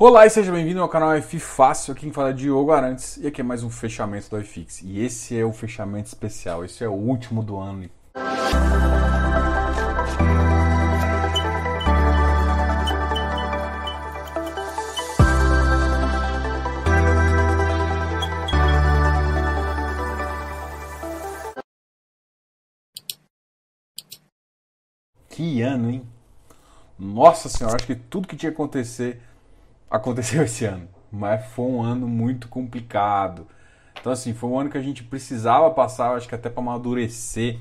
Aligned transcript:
Olá 0.00 0.24
e 0.24 0.30
seja 0.30 0.52
bem-vindo 0.52 0.80
ao 0.80 0.88
canal 0.88 1.12
F 1.14 1.40
Fácil, 1.40 1.90
aqui 1.90 2.02
quem 2.02 2.12
fala 2.12 2.30
é 2.30 2.32
Diogo 2.32 2.70
Arantes 2.70 3.16
e 3.16 3.26
aqui 3.26 3.40
é 3.40 3.44
mais 3.44 3.64
um 3.64 3.68
fechamento 3.68 4.30
do 4.30 4.40
iFix. 4.40 4.80
E 4.82 5.00
esse 5.00 5.36
é 5.36 5.44
o 5.44 5.52
fechamento 5.52 6.06
especial, 6.06 6.64
esse 6.64 6.84
é 6.84 6.88
o 6.88 6.92
último 6.92 7.42
do 7.42 7.56
ano. 7.56 7.90
Que 25.28 25.60
ano, 25.62 25.90
hein? 25.90 26.06
Nossa 26.96 27.48
senhora, 27.48 27.74
acho 27.74 27.86
que 27.86 27.96
tudo 27.96 28.28
que 28.28 28.36
tinha 28.36 28.52
que 28.52 28.54
acontecer 28.54 29.20
aconteceu 29.90 30.42
esse 30.44 30.64
ano, 30.64 30.88
mas 31.10 31.44
foi 31.46 31.66
um 31.66 31.82
ano 31.82 32.06
muito 32.06 32.48
complicado. 32.48 33.46
Então, 34.00 34.12
assim, 34.12 34.32
foi 34.32 34.48
um 34.48 34.58
ano 34.58 34.70
que 34.70 34.78
a 34.78 34.82
gente 34.82 35.02
precisava 35.02 35.70
passar, 35.70 36.14
acho 36.14 36.28
que 36.28 36.34
até 36.34 36.48
para 36.48 36.62
amadurecer 36.62 37.58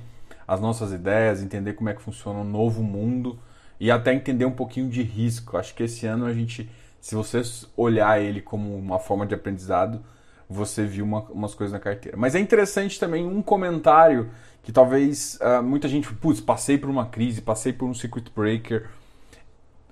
as 0.47 0.61
nossas 0.61 0.93
ideias, 0.93 1.41
entender 1.41 1.73
como 1.73 1.89
é 1.89 1.93
que 1.93 2.01
funciona 2.01 2.39
o 2.39 2.43
novo 2.43 2.81
mundo 2.81 3.39
e 3.79 3.91
até 3.91 4.13
entender 4.13 4.45
um 4.45 4.51
pouquinho 4.51 4.89
de 4.89 5.03
risco. 5.03 5.57
Acho 5.57 5.73
que 5.75 5.83
esse 5.83 6.05
ano 6.05 6.25
a 6.25 6.33
gente, 6.33 6.69
se 7.01 7.15
você 7.15 7.41
olhar 7.75 8.21
ele 8.21 8.41
como 8.41 8.75
uma 8.77 8.99
forma 8.99 9.25
de 9.25 9.35
aprendizado, 9.35 10.01
você 10.49 10.85
viu 10.85 11.03
uma, 11.03 11.21
umas 11.23 11.53
coisas 11.53 11.73
na 11.73 11.79
carteira. 11.79 12.15
Mas 12.15 12.35
é 12.35 12.39
interessante 12.39 12.99
também 12.99 13.25
um 13.25 13.41
comentário 13.41 14.29
que 14.63 14.71
talvez 14.71 15.37
uh, 15.41 15.61
muita 15.61 15.87
gente, 15.87 16.13
putz, 16.13 16.39
passei 16.39 16.77
por 16.77 16.89
uma 16.89 17.05
crise, 17.05 17.41
passei 17.41 17.73
por 17.73 17.87
um 17.87 17.93
circuit 17.93 18.31
breaker, 18.33 18.87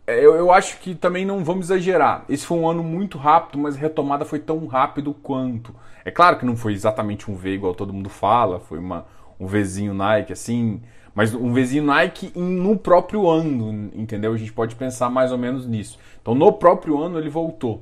eu, 0.07 0.35
eu 0.35 0.51
acho 0.51 0.79
que 0.79 0.93
também 0.93 1.25
não 1.25 1.43
vamos 1.43 1.67
exagerar. 1.67 2.25
Esse 2.29 2.45
foi 2.45 2.57
um 2.57 2.67
ano 2.67 2.83
muito 2.83 3.17
rápido, 3.17 3.57
mas 3.57 3.75
a 3.75 3.79
retomada 3.79 4.23
foi 4.23 4.39
tão 4.39 4.65
rápido 4.67 5.13
quanto. 5.13 5.73
É 6.03 6.11
claro 6.11 6.37
que 6.37 6.45
não 6.45 6.55
foi 6.55 6.73
exatamente 6.73 7.29
um 7.29 7.35
V 7.35 7.55
igual 7.55 7.73
todo 7.73 7.91
mundo 7.91 8.09
fala, 8.09 8.59
foi 8.59 8.77
uma, 8.77 9.05
um 9.39 9.47
Vzinho 9.47 9.93
Nike 9.93 10.31
assim, 10.31 10.81
mas 11.15 11.33
um 11.33 11.51
Vzinho 11.51 11.83
Nike 11.83 12.31
no 12.35 12.77
próprio 12.77 13.27
ano, 13.27 13.89
entendeu? 13.95 14.33
A 14.33 14.37
gente 14.37 14.53
pode 14.53 14.75
pensar 14.75 15.09
mais 15.09 15.31
ou 15.31 15.37
menos 15.37 15.65
nisso. 15.65 15.97
Então 16.21 16.35
no 16.35 16.53
próprio 16.53 17.01
ano 17.01 17.17
ele 17.17 17.29
voltou. 17.29 17.81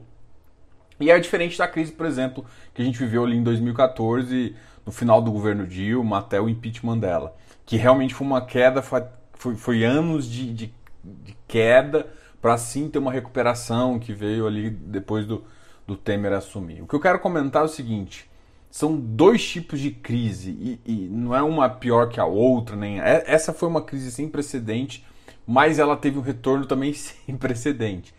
E 0.99 1.11
é 1.11 1.19
diferente 1.19 1.57
da 1.57 1.67
crise, 1.67 1.91
por 1.91 2.05
exemplo, 2.05 2.45
que 2.73 2.81
a 2.81 2.85
gente 2.85 2.97
viveu 2.97 3.25
ali 3.25 3.35
em 3.35 3.43
2014, 3.43 4.55
no 4.85 4.91
final 4.91 5.21
do 5.21 5.31
governo 5.31 5.67
Dilma 5.67 6.19
até 6.19 6.39
o 6.39 6.47
impeachment 6.47 6.99
dela. 6.99 7.35
Que 7.65 7.75
realmente 7.75 8.13
foi 8.13 8.25
uma 8.25 8.45
queda, 8.45 8.81
foi, 8.81 9.03
foi, 9.33 9.55
foi 9.55 9.83
anos 9.83 10.25
de, 10.29 10.53
de 10.53 10.73
de 11.03 11.35
queda 11.47 12.07
para 12.41 12.57
sim 12.57 12.89
ter 12.89 12.99
uma 12.99 13.11
recuperação 13.11 13.97
que 13.97 14.13
veio 14.13 14.45
ali 14.45 14.69
depois 14.69 15.25
do, 15.25 15.43
do 15.87 15.95
Temer 15.95 16.33
assumir. 16.33 16.81
O 16.81 16.87
que 16.87 16.95
eu 16.95 16.99
quero 16.99 17.19
comentar 17.19 17.61
é 17.61 17.65
o 17.65 17.69
seguinte: 17.69 18.29
são 18.69 18.95
dois 18.95 19.47
tipos 19.47 19.79
de 19.79 19.91
crise 19.91 20.51
e, 20.51 20.79
e 20.85 21.07
não 21.09 21.35
é 21.35 21.41
uma 21.41 21.69
pior 21.69 22.09
que 22.09 22.19
a 22.19 22.25
outra, 22.25 22.75
nem 22.75 22.99
é, 22.99 23.23
essa 23.27 23.53
foi 23.53 23.69
uma 23.69 23.81
crise 23.81 24.11
sem 24.11 24.27
precedente, 24.27 25.05
mas 25.45 25.79
ela 25.79 25.95
teve 25.95 26.17
um 26.17 26.21
retorno 26.21 26.65
também 26.65 26.91
sem 26.93 27.37
precedente. 27.37 28.13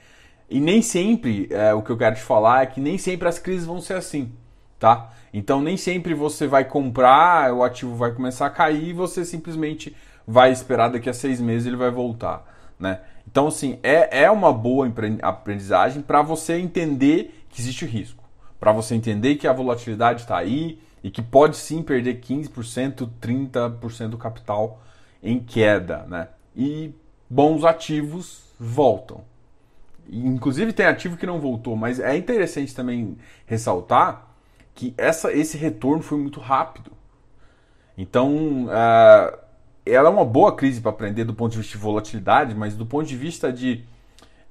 E 0.49 0.61
nem 0.61 0.81
sempre, 0.81 1.49
é, 1.51 1.75
o 1.75 1.83
que 1.83 1.91
eu 1.91 1.97
quero 1.97 2.15
te 2.15 2.23
falar 2.23 2.63
é 2.63 2.67
que 2.67 2.81
nem 2.81 2.97
sempre 2.97 3.27
as 3.27 3.39
crises 3.39 3.67
vão 3.67 3.81
ser 3.81 3.95
assim, 3.95 4.33
tá? 4.79 5.11
Então 5.33 5.61
nem 5.61 5.77
sempre 5.77 6.15
você 6.15 6.47
vai 6.47 6.65
comprar, 6.65 7.53
o 7.53 7.65
ativo 7.65 7.97
vai 7.97 8.13
começar 8.13 8.47
a 8.47 8.51
cair 8.51 8.91
e 8.91 8.93
você 8.93 9.25
simplesmente 9.25 9.97
vai 10.27 10.53
esperar 10.53 10.89
daqui 10.89 11.11
a 11.11 11.15
seis 11.15 11.41
meses 11.41 11.67
ele 11.67 11.77
vai 11.77 11.91
voltar. 11.91 12.54
Né? 12.79 13.01
Então, 13.27 13.47
assim, 13.47 13.79
é, 13.83 14.25
é 14.25 14.31
uma 14.31 14.53
boa 14.53 14.91
aprendizagem 15.23 16.03
para 16.03 16.23
você 16.23 16.55
entender 16.55 17.45
que 17.49 17.61
existe 17.61 17.87
risco, 17.87 18.23
para 18.59 18.73
você 18.73 18.95
entender 18.95 19.37
que 19.37 19.47
a 19.47 19.53
volatilidade 19.53 20.23
está 20.23 20.37
aí 20.37 20.79
e 21.03 21.11
que 21.11 21.23
pode 21.23 21.57
sim 21.57 21.83
perder 21.83 22.21
15%, 22.21 23.09
30% 23.21 24.09
do 24.09 24.19
capital 24.19 24.83
em 25.23 25.39
queda. 25.39 26.05
Né? 26.09 26.29
E 26.55 26.95
bons 27.29 27.65
ativos 27.65 28.45
voltam. 28.59 29.23
Inclusive 30.09 30.73
tem 30.73 30.87
ativo 30.87 31.17
que 31.17 31.27
não 31.27 31.41
voltou, 31.41 31.77
mas 31.77 31.99
é 31.99 32.17
interessante 32.17 32.75
também 32.75 33.17
ressaltar 33.47 34.29
que 34.75 34.93
essa, 34.99 35.33
esse 35.33 35.57
retorno 35.57 36.03
foi 36.03 36.19
muito 36.19 36.41
rápido. 36.41 36.93
Então, 37.97 38.67
uh, 38.67 39.44
ela 39.87 40.09
é 40.09 40.13
uma 40.13 40.25
boa 40.25 40.55
crise 40.55 40.81
para 40.81 40.91
aprender 40.91 41.25
do 41.25 41.35
ponto 41.35 41.53
de 41.53 41.59
vista 41.59 41.73
de 41.73 41.83
volatilidade, 41.83 42.55
mas 42.55 42.75
do 42.75 42.87
ponto 42.87 43.07
de 43.07 43.17
vista 43.17 43.53
de, 43.53 43.85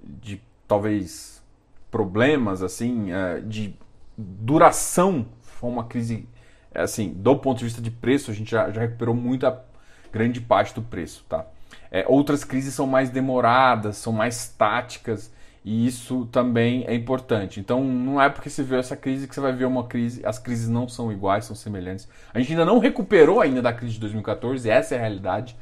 de 0.02 0.42
talvez 0.68 1.42
problemas 1.90 2.62
assim, 2.62 3.12
é, 3.12 3.40
de 3.40 3.76
duração, 4.18 5.26
foi 5.42 5.70
uma 5.70 5.86
crise 5.86 6.28
é, 6.74 6.82
assim, 6.82 7.14
do 7.14 7.36
ponto 7.38 7.60
de 7.60 7.66
vista 7.66 7.82
de 7.82 7.92
preço, 7.92 8.32
a 8.32 8.34
gente 8.34 8.52
já, 8.52 8.72
já 8.72 8.82
recuperou 8.82 9.14
muita 9.14 9.64
grande 10.12 10.42
parte 10.42 10.74
do 10.74 10.82
preço, 10.82 11.24
tá? 11.30 11.46
É, 11.92 12.06
outras 12.08 12.44
crises 12.44 12.74
são 12.74 12.88
mais 12.88 13.10
demoradas, 13.10 13.98
são 13.98 14.12
mais 14.12 14.48
táticas 14.48 15.32
e 15.64 15.88
isso 15.88 16.26
também 16.26 16.84
é 16.88 16.94
importante. 16.94 17.60
Então, 17.60 17.84
não 17.84 18.22
é 18.22 18.30
porque 18.30 18.50
você 18.50 18.64
viu 18.64 18.78
essa 18.78 18.98
crise 18.98 19.28
que 19.28 19.34
você 19.34 19.40
vai 19.40 19.54
ver 19.54 19.66
uma 19.66 19.86
crise. 19.86 20.26
As 20.26 20.38
crises 20.38 20.68
não 20.68 20.90
são 20.90 21.12
iguais, 21.12 21.46
são 21.46 21.56
semelhantes. 21.56 22.08
A 22.34 22.40
gente 22.40 22.52
ainda 22.52 22.66
não 22.66 22.80
recuperou 22.80 23.40
ainda 23.40 23.62
da 23.62 23.72
crise 23.72 23.94
de 23.94 24.00
2014, 24.02 24.70
essa 24.70 24.96
é 24.96 24.98
a 24.98 25.02
realidade. 25.02 25.56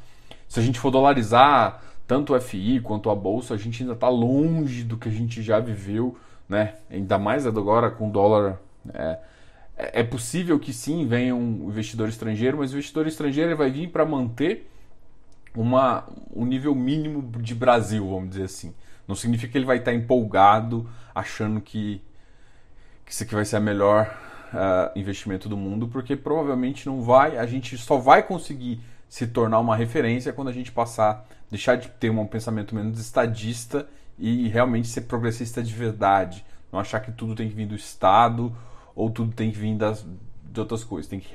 Se 0.48 0.58
a 0.58 0.62
gente 0.62 0.80
for 0.80 0.90
dolarizar 0.90 1.82
tanto 2.06 2.34
o 2.34 2.40
FI 2.40 2.80
quanto 2.80 3.10
a 3.10 3.14
bolsa, 3.14 3.54
a 3.54 3.56
gente 3.56 3.82
ainda 3.82 3.94
está 3.94 4.08
longe 4.08 4.82
do 4.82 4.96
que 4.96 5.08
a 5.08 5.12
gente 5.12 5.40
já 5.40 5.60
viveu, 5.60 6.16
né? 6.48 6.74
Ainda 6.90 7.16
mais 7.16 7.46
agora 7.46 7.90
com 7.90 8.10
dólar. 8.10 8.60
É, 8.92 9.18
é, 9.76 10.00
é 10.00 10.02
possível 10.02 10.58
que 10.58 10.72
sim 10.72 11.06
venha 11.06 11.34
um 11.34 11.68
investidor 11.68 12.08
estrangeiro, 12.08 12.58
mas 12.58 12.72
o 12.72 12.74
investidor 12.74 13.06
estrangeiro 13.06 13.56
vai 13.56 13.70
vir 13.70 13.88
para 13.88 14.04
manter 14.04 14.68
uma, 15.54 16.08
um 16.34 16.44
nível 16.44 16.74
mínimo 16.74 17.22
de 17.40 17.54
Brasil, 17.54 18.08
vamos 18.08 18.30
dizer 18.30 18.44
assim. 18.44 18.74
Não 19.12 19.16
significa 19.16 19.52
que 19.52 19.58
ele 19.58 19.66
vai 19.66 19.76
estar 19.76 19.92
empolgado, 19.92 20.88
achando 21.14 21.60
que, 21.60 22.00
que 23.04 23.12
isso 23.12 23.22
aqui 23.22 23.34
vai 23.34 23.44
ser 23.44 23.56
a 23.56 23.60
melhor 23.60 24.18
uh, 24.54 24.98
investimento 24.98 25.50
do 25.50 25.56
mundo, 25.56 25.86
porque 25.86 26.16
provavelmente 26.16 26.86
não 26.86 27.02
vai. 27.02 27.36
A 27.36 27.44
gente 27.44 27.76
só 27.76 27.98
vai 27.98 28.22
conseguir 28.22 28.80
se 29.10 29.26
tornar 29.26 29.60
uma 29.60 29.76
referência 29.76 30.32
quando 30.32 30.48
a 30.48 30.52
gente 30.52 30.72
passar, 30.72 31.28
deixar 31.50 31.76
de 31.76 31.88
ter 31.88 32.08
um 32.08 32.26
pensamento 32.26 32.74
menos 32.74 32.98
estadista 32.98 33.86
e 34.18 34.48
realmente 34.48 34.88
ser 34.88 35.02
progressista 35.02 35.62
de 35.62 35.74
verdade. 35.74 36.42
Não 36.72 36.80
achar 36.80 36.98
que 37.00 37.12
tudo 37.12 37.34
tem 37.34 37.50
que 37.50 37.54
vir 37.54 37.66
do 37.66 37.74
Estado 37.74 38.56
ou 38.94 39.10
tudo 39.10 39.34
tem 39.34 39.50
que 39.50 39.58
vir 39.58 39.76
das, 39.76 40.06
de 40.42 40.58
outras 40.58 40.82
coisas. 40.82 41.06
Tem 41.06 41.20
que 41.20 41.30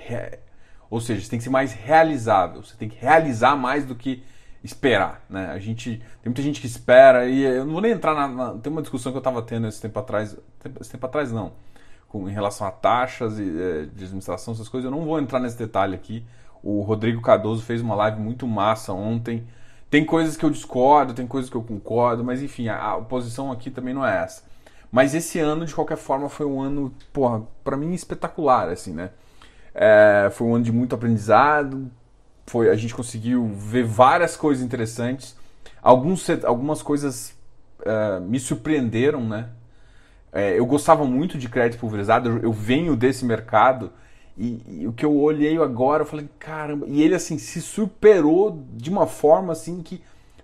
ou 0.90 1.00
seja, 1.00 1.22
você 1.22 1.30
tem 1.30 1.38
que 1.38 1.44
ser 1.44 1.52
mais 1.52 1.74
realizável. 1.74 2.64
Você 2.64 2.76
tem 2.76 2.90
que 2.90 2.98
realizar 3.00 3.56
mais 3.56 3.86
do 3.86 3.94
que 3.94 4.24
esperar, 4.64 5.24
né? 5.30 5.52
A 5.52 5.60
gente 5.60 5.98
tem 6.22 6.26
muita 6.26 6.42
gente 6.42 6.60
que 6.60 6.68
espera 6.68 7.28
e 7.28 7.44
eu 7.44 7.66
não 7.66 7.74
vou 7.74 7.82
nem 7.82 7.92
entrar 7.92 8.14
na, 8.14 8.28
na 8.28 8.60
tem 8.60 8.72
uma 8.72 8.82
discussão 8.82 9.12
que 9.12 9.18
eu 9.18 9.20
estava 9.20 9.42
tendo 9.42 9.68
esse 9.68 9.82
tempo 9.82 9.98
atrás, 10.00 10.38
esse 10.80 10.92
tempo 10.92 11.06
atrás 11.06 11.32
não, 11.32 11.54
com 12.08 12.28
em 12.30 12.34
relação 12.34 12.68
a 12.68 12.72
taxas 12.72 13.40
e 13.40 13.44
é, 13.44 13.86
de 13.86 14.04
administração 14.04 14.54
essas 14.54 14.68
coisas. 14.68 14.86
Eu 14.92 14.98
não 14.98 15.06
vou 15.06 15.20
entrar 15.20 15.40
nesse 15.40 15.58
detalhe 15.58 15.96
aqui. 15.96 16.26
O 16.64 16.82
Rodrigo 16.82 17.22
Cardoso 17.22 17.64
fez 17.64 17.82
uma 17.82 17.96
live 17.96 18.20
muito 18.20 18.48
massa 18.48 18.92
ontem. 18.94 19.48
Tem 19.90 20.04
coisas 20.04 20.36
que 20.36 20.44
eu 20.44 20.50
discordo, 20.50 21.14
tem 21.14 21.26
coisas 21.26 21.50
que 21.50 21.56
eu 21.56 21.64
concordo, 21.64 22.24
mas 22.24 22.42
enfim, 22.42 22.68
a, 22.68 22.94
a 22.94 23.02
posição 23.02 23.52
aqui 23.52 23.72
também 23.72 23.94
não 23.94 24.06
é 24.06 24.24
essa. 24.24 24.44
Mas 24.92 25.14
esse 25.14 25.40
ano, 25.40 25.66
de 25.66 25.74
qualquer 25.74 25.98
forma, 25.98 26.30
foi 26.30 26.46
um 26.46 26.60
ano, 26.62 26.94
porra, 27.14 27.44
para 27.64 27.78
mim 27.78 27.94
espetacular, 27.94 28.70
assim, 28.70 28.94
né? 28.94 29.12
É, 29.74 30.30
foi 30.32 30.48
um 30.48 30.56
ano 30.56 30.64
de 30.64 30.72
muito 30.72 30.96
aprendizado. 30.96 31.90
Foi, 32.48 32.70
a 32.70 32.76
gente 32.76 32.96
conseguiu 32.96 33.46
ver 33.48 33.84
várias 33.84 34.36
coisas 34.36 34.64
interessantes. 34.64 35.36
Alguns, 35.82 36.28
algumas 36.44 36.82
coisas 36.82 37.36
uh, 37.82 38.22
me 38.22 38.40
surpreenderam, 38.40 39.22
né? 39.22 39.50
É, 40.32 40.58
eu 40.58 40.66
gostava 40.66 41.06
muito 41.06 41.38
de 41.38 41.48
crédito 41.48 41.80
pulverizado, 41.80 42.30
eu, 42.30 42.38
eu 42.40 42.54
venho 42.54 42.96
desse 42.96 43.26
mercado 43.26 43.92
e, 44.38 44.82
e, 44.82 44.88
o 44.88 44.94
que 44.94 45.04
eu 45.04 45.16
olhei 45.18 45.58
agora, 45.58 46.04
eu 46.04 46.06
falei, 46.06 46.30
caramba, 46.38 46.86
e 46.88 47.02
ele 47.02 47.16
assim 47.16 47.40
se 47.40 47.60
superou 47.60 48.64
de 48.74 48.90
uma 48.90 49.08
forma 49.08 49.52
assim 49.52 49.82
que 49.82 50.02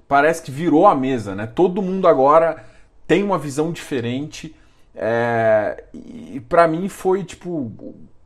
parece 0.07 0.41
que 0.41 0.51
virou 0.51 0.87
a 0.87 0.95
mesa, 0.95 1.35
né? 1.35 1.45
Todo 1.45 1.81
mundo 1.81 2.07
agora 2.07 2.65
tem 3.05 3.21
uma 3.23 3.37
visão 3.37 3.71
diferente. 3.71 4.55
É, 4.95 5.83
e 5.93 6.39
para 6.47 6.67
mim 6.67 6.87
foi 6.87 7.23
tipo 7.23 7.71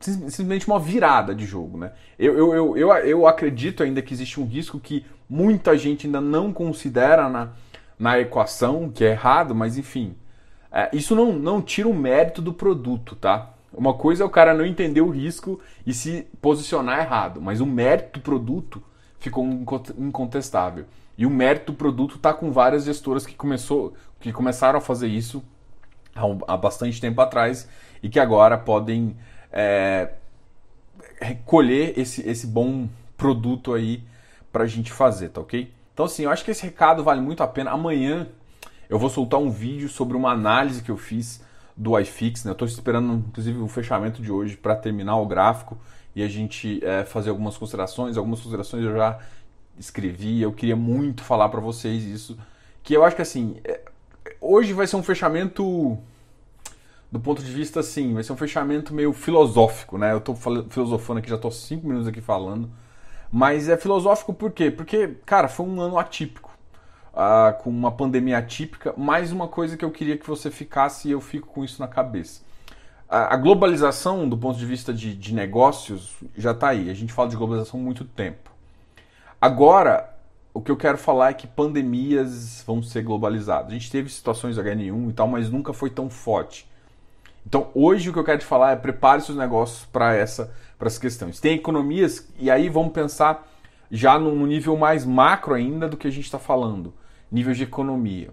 simplesmente 0.00 0.66
uma 0.66 0.78
virada 0.78 1.34
de 1.34 1.44
jogo. 1.44 1.78
Né? 1.78 1.92
Eu, 2.18 2.36
eu, 2.36 2.54
eu, 2.54 2.76
eu, 2.76 2.92
eu 2.92 3.26
acredito 3.26 3.82
ainda 3.82 4.00
que 4.00 4.14
existe 4.14 4.40
um 4.40 4.46
risco 4.46 4.78
que 4.78 5.04
muita 5.28 5.76
gente 5.76 6.06
ainda 6.06 6.20
não 6.20 6.52
considera 6.52 7.28
na, 7.28 7.50
na 7.98 8.18
equação, 8.18 8.90
que 8.90 9.04
é 9.04 9.10
errado, 9.10 9.54
mas 9.54 9.76
enfim. 9.76 10.16
É, 10.70 10.88
isso 10.92 11.14
não, 11.14 11.32
não 11.32 11.62
tira 11.62 11.88
o 11.88 11.94
mérito 11.94 12.40
do 12.40 12.52
produto, 12.52 13.16
tá? 13.16 13.54
Uma 13.72 13.94
coisa 13.94 14.22
é 14.22 14.26
o 14.26 14.30
cara 14.30 14.54
não 14.54 14.64
entender 14.64 15.00
o 15.00 15.10
risco 15.10 15.60
e 15.86 15.92
se 15.92 16.26
posicionar 16.40 17.00
errado, 17.00 17.40
mas 17.40 17.60
o 17.60 17.66
mérito 17.66 18.18
do 18.18 18.22
produto 18.22 18.82
ficou 19.18 19.46
incontestável. 19.98 20.86
E 21.16 21.26
o 21.26 21.30
mérito 21.30 21.72
do 21.72 21.78
produto 21.78 22.16
está 22.16 22.32
com 22.32 22.52
várias 22.52 22.84
gestoras 22.84 23.26
que, 23.26 23.34
começou, 23.34 23.94
que 24.20 24.32
começaram 24.32 24.78
a 24.78 24.80
fazer 24.80 25.08
isso 25.08 25.42
há 26.46 26.56
bastante 26.56 27.00
tempo 27.00 27.20
atrás 27.20 27.68
e 28.02 28.08
que 28.08 28.20
agora 28.20 28.56
podem 28.56 29.16
é, 29.52 30.10
colher 31.44 31.98
esse, 31.98 32.26
esse 32.28 32.46
bom 32.46 32.88
produto 33.16 33.74
aí 33.74 34.02
para 34.52 34.64
a 34.64 34.66
gente 34.66 34.92
fazer, 34.92 35.30
tá 35.30 35.40
ok? 35.40 35.72
Então, 35.92 36.06
assim, 36.06 36.24
eu 36.24 36.30
acho 36.30 36.44
que 36.44 36.50
esse 36.50 36.62
recado 36.62 37.02
vale 37.02 37.20
muito 37.20 37.42
a 37.42 37.48
pena. 37.48 37.72
Amanhã 37.72 38.28
eu 38.88 38.98
vou 38.98 39.10
soltar 39.10 39.40
um 39.40 39.50
vídeo 39.50 39.88
sobre 39.88 40.16
uma 40.16 40.30
análise 40.30 40.82
que 40.82 40.90
eu 40.90 40.96
fiz 40.96 41.42
do 41.76 41.98
iFix, 41.98 42.44
né? 42.44 42.50
Eu 42.50 42.52
estou 42.52 42.66
esperando, 42.66 43.24
inclusive, 43.28 43.58
o 43.58 43.68
fechamento 43.68 44.22
de 44.22 44.32
hoje 44.32 44.56
para 44.56 44.74
terminar 44.74 45.16
o 45.16 45.26
gráfico 45.26 45.76
e 46.14 46.22
a 46.22 46.28
gente 46.28 46.84
é, 46.84 47.04
fazer 47.04 47.30
algumas 47.30 47.56
considerações. 47.56 48.16
Algumas 48.16 48.40
considerações 48.40 48.84
eu 48.84 48.96
já 48.96 49.18
escrevi, 49.78 50.42
eu 50.42 50.52
queria 50.52 50.76
muito 50.76 51.22
falar 51.22 51.48
para 51.48 51.60
vocês 51.60 52.04
isso, 52.04 52.36
que 52.82 52.94
eu 52.94 53.04
acho 53.04 53.14
que, 53.14 53.22
assim, 53.22 53.56
é, 53.64 53.80
hoje 54.40 54.72
vai 54.72 54.86
ser 54.86 54.96
um 54.96 55.02
fechamento 55.02 55.96
do 57.10 57.18
ponto 57.18 57.42
de 57.42 57.50
vista 57.50 57.80
assim, 57.80 58.12
vai 58.14 58.22
ser 58.22 58.32
um 58.32 58.36
fechamento 58.36 58.92
meio 58.92 59.12
filosófico, 59.12 59.96
né? 59.96 60.12
Eu 60.12 60.20
tô 60.20 60.34
filosofando 60.34 61.20
aqui, 61.20 61.30
já 61.30 61.38
tô 61.38 61.50
cinco 61.50 61.86
minutos 61.86 62.08
aqui 62.08 62.20
falando. 62.20 62.70
Mas 63.32 63.68
é 63.68 63.76
filosófico 63.76 64.32
por 64.32 64.50
quê? 64.52 64.70
Porque, 64.70 65.16
cara, 65.24 65.48
foi 65.48 65.66
um 65.66 65.80
ano 65.80 65.98
atípico. 65.98 66.48
Uh, 67.12 67.60
com 67.62 67.70
uma 67.70 67.90
pandemia 67.90 68.38
atípica. 68.38 68.94
Mais 68.96 69.32
uma 69.32 69.48
coisa 69.48 69.76
que 69.76 69.84
eu 69.84 69.90
queria 69.90 70.16
que 70.16 70.26
você 70.26 70.50
ficasse 70.50 71.08
e 71.08 71.10
eu 71.10 71.20
fico 71.20 71.48
com 71.48 71.64
isso 71.64 71.80
na 71.80 71.88
cabeça. 71.88 72.42
A 73.08 73.36
globalização, 73.38 74.28
do 74.28 74.36
ponto 74.36 74.58
de 74.58 74.66
vista 74.66 74.92
de, 74.92 75.14
de 75.14 75.34
negócios, 75.34 76.14
já 76.36 76.50
está 76.50 76.68
aí. 76.68 76.90
A 76.90 76.94
gente 76.94 77.10
fala 77.10 77.30
de 77.30 77.36
globalização 77.36 77.80
há 77.80 77.82
muito 77.82 78.04
tempo. 78.04 78.50
Agora, 79.40 80.14
o 80.52 80.60
que 80.60 80.70
eu 80.70 80.76
quero 80.76 80.98
falar 80.98 81.30
é 81.30 81.32
que 81.32 81.46
pandemias 81.46 82.62
vão 82.66 82.82
ser 82.82 83.02
globalizadas. 83.02 83.70
A 83.70 83.72
gente 83.72 83.90
teve 83.90 84.10
situações 84.10 84.58
H1 84.58 85.08
e 85.08 85.12
tal, 85.14 85.26
mas 85.26 85.48
nunca 85.48 85.72
foi 85.72 85.88
tão 85.88 86.10
forte. 86.10 86.67
Então, 87.48 87.70
hoje 87.74 88.10
o 88.10 88.12
que 88.12 88.18
eu 88.18 88.24
quero 88.24 88.40
te 88.40 88.44
falar 88.44 88.72
é 88.72 88.76
prepare 88.76 89.22
seus 89.22 89.38
negócios 89.38 89.86
para 89.86 90.14
essa 90.14 90.52
essas 90.78 90.98
questões. 90.98 91.40
Tem 91.40 91.54
economias 91.54 92.28
e 92.38 92.50
aí 92.50 92.68
vamos 92.68 92.92
pensar 92.92 93.48
já 93.90 94.18
no 94.18 94.46
nível 94.46 94.76
mais 94.76 95.06
macro 95.06 95.54
ainda 95.54 95.88
do 95.88 95.96
que 95.96 96.06
a 96.06 96.10
gente 96.10 96.26
está 96.26 96.38
falando, 96.38 96.92
nível 97.32 97.54
de 97.54 97.62
economia. 97.62 98.30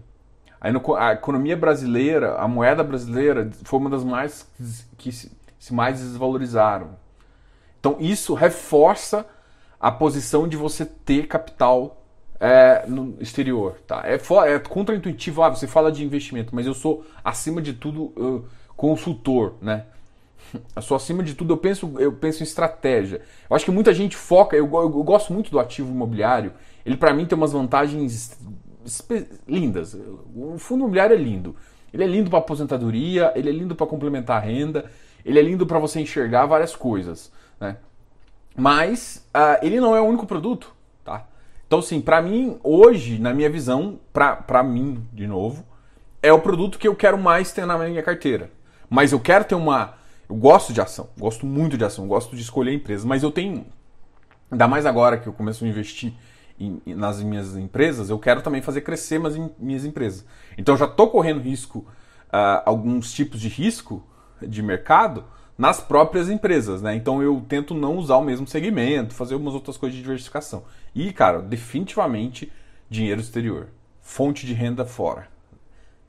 A 0.60 1.14
economia 1.14 1.56
brasileira, 1.56 2.36
a 2.36 2.46
moeda 2.46 2.84
brasileira 2.84 3.50
foi 3.64 3.80
uma 3.80 3.90
das 3.90 4.04
mais 4.04 4.52
que 4.98 5.14
se, 5.14 5.32
mais 5.72 6.02
desvalorizaram. 6.02 6.98
Então 7.80 7.96
isso 8.02 8.34
reforça 8.34 9.26
a 9.80 9.90
posição 9.92 10.46
de 10.46 10.58
você 10.58 10.86
ter 10.86 11.28
capital 11.28 12.04
é, 12.38 12.86
no 12.86 13.16
exterior. 13.22 13.78
Tá? 13.88 14.04
É, 14.06 14.16
é 14.16 14.60
contraintuitivo, 14.60 15.42
ah, 15.42 15.50
você 15.50 15.68
fala 15.68 15.90
de 15.90 16.04
investimento, 16.04 16.54
mas 16.54 16.66
eu 16.66 16.74
sou, 16.74 17.06
acima 17.24 17.62
de 17.62 17.74
tudo, 17.74 18.06
uh, 18.18 18.46
consultor, 18.76 19.56
né? 19.62 19.86
Eu 20.76 20.82
sou 20.82 20.96
acima 20.96 21.24
de 21.24 21.34
tudo, 21.34 21.54
eu 21.54 21.58
penso, 21.58 21.94
eu 21.98 22.14
penso 22.14 22.42
em 22.42 22.46
estratégia. 22.46 23.22
Eu 23.50 23.56
acho 23.56 23.66
que 23.66 23.72
muita 23.72 23.94
gente 23.94 24.16
foca, 24.16 24.56
eu, 24.56 24.66
eu, 24.74 24.90
gosto 25.04 25.34
muito 25.34 25.50
do 25.50 25.60
ativo 25.60 25.92
imobiliário. 25.92 26.54
Ele 26.86 26.96
para 26.96 27.14
mim 27.14 27.26
tem 27.26 27.36
umas 27.38 27.52
vantagens 27.52 28.38
lindas. 29.48 29.98
O 30.36 30.58
fundo 30.58 30.82
imobiliário 30.82 31.16
é 31.16 31.18
lindo. 31.18 31.56
Ele 31.92 32.04
é 32.04 32.08
lindo 32.08 32.30
para 32.30 32.40
aposentadoria, 32.40 33.32
ele 33.36 33.50
é 33.50 33.52
lindo 33.52 33.76
para 33.76 33.88
complementar 33.88 34.38
a 34.38 34.40
renda, 34.40 34.86
ele 35.24 35.40
é 35.40 35.42
lindo 35.42 35.66
para 35.66 35.80
você 35.80 36.00
enxergar 36.00 36.46
várias 36.46 36.76
coisas, 36.76 37.32
né? 37.60 37.78
Mas 38.56 39.26
uh, 39.36 39.66
ele 39.66 39.80
não 39.80 39.96
é 39.96 40.02
o 40.02 40.06
único 40.06 40.26
produto, 40.26 40.74
tá? 41.04 41.26
Então, 41.66 41.80
assim, 41.80 42.00
para 42.00 42.22
mim, 42.22 42.60
hoje, 42.64 43.18
na 43.18 43.34
minha 43.34 43.50
visão, 43.50 44.00
para 44.14 44.64
mim, 44.64 45.04
de 45.12 45.26
novo, 45.26 45.66
é 46.22 46.32
o 46.32 46.40
produto 46.40 46.78
que 46.78 46.88
eu 46.88 46.96
quero 46.96 47.18
mais 47.18 47.52
ter 47.52 47.66
na 47.66 47.78
minha 47.78 48.04
carteira. 48.04 48.52
Mas 48.90 49.12
eu 49.12 49.20
quero 49.20 49.46
ter 49.46 49.56
uma. 49.56 49.96
Eu 50.30 50.36
gosto 50.36 50.74
de 50.74 50.82
ação, 50.82 51.10
gosto 51.18 51.46
muito 51.46 51.78
de 51.78 51.86
ação, 51.86 52.08
gosto 52.08 52.36
de 52.36 52.42
escolher 52.42 52.74
empresas, 52.74 53.06
mas 53.06 53.24
eu 53.24 53.32
tenho. 53.32 53.66
Ainda 54.50 54.68
mais 54.68 54.86
agora 54.86 55.18
que 55.18 55.28
eu 55.28 55.34
começo 55.34 55.66
a 55.66 55.68
investir 55.68 56.14
em, 56.60 56.82
nas 56.96 57.22
minhas 57.22 57.56
empresas, 57.56 58.10
eu 58.10 58.18
quero 58.18 58.42
também 58.42 58.62
fazer 58.62 58.82
crescer 58.82 59.24
as 59.26 59.36
minhas 59.60 59.86
empresas. 59.86 60.26
Então 60.58 60.74
eu 60.74 60.80
já 60.80 60.86
estou 60.86 61.10
correndo 61.10 61.42
risco, 61.42 61.80
uh, 61.80 62.62
alguns 62.66 63.12
tipos 63.14 63.40
de 63.40 63.48
risco 63.48 64.04
de 64.42 64.62
mercado 64.62 65.26
nas 65.58 65.80
próprias 65.80 66.30
empresas, 66.30 66.82
né? 66.82 66.96
Então 66.96 67.22
eu 67.24 67.44
tento 67.48 67.74
não 67.74 67.98
usar 67.98 68.18
o 68.18 68.24
mesmo 68.24 68.48
segmento, 68.48 69.14
fazer 69.14 69.34
algumas 69.34 69.54
outras 69.54 69.78
coisas 69.78 69.96
de 69.96 70.02
diversificação. 70.02 70.64
E, 70.94 71.12
cara, 71.14 71.42
definitivamente 71.42 72.52
dinheiro 72.90 73.22
exterior, 73.22 73.68
fonte 74.02 74.46
de 74.46 74.54
renda 74.54 74.86
fora. 74.86 75.28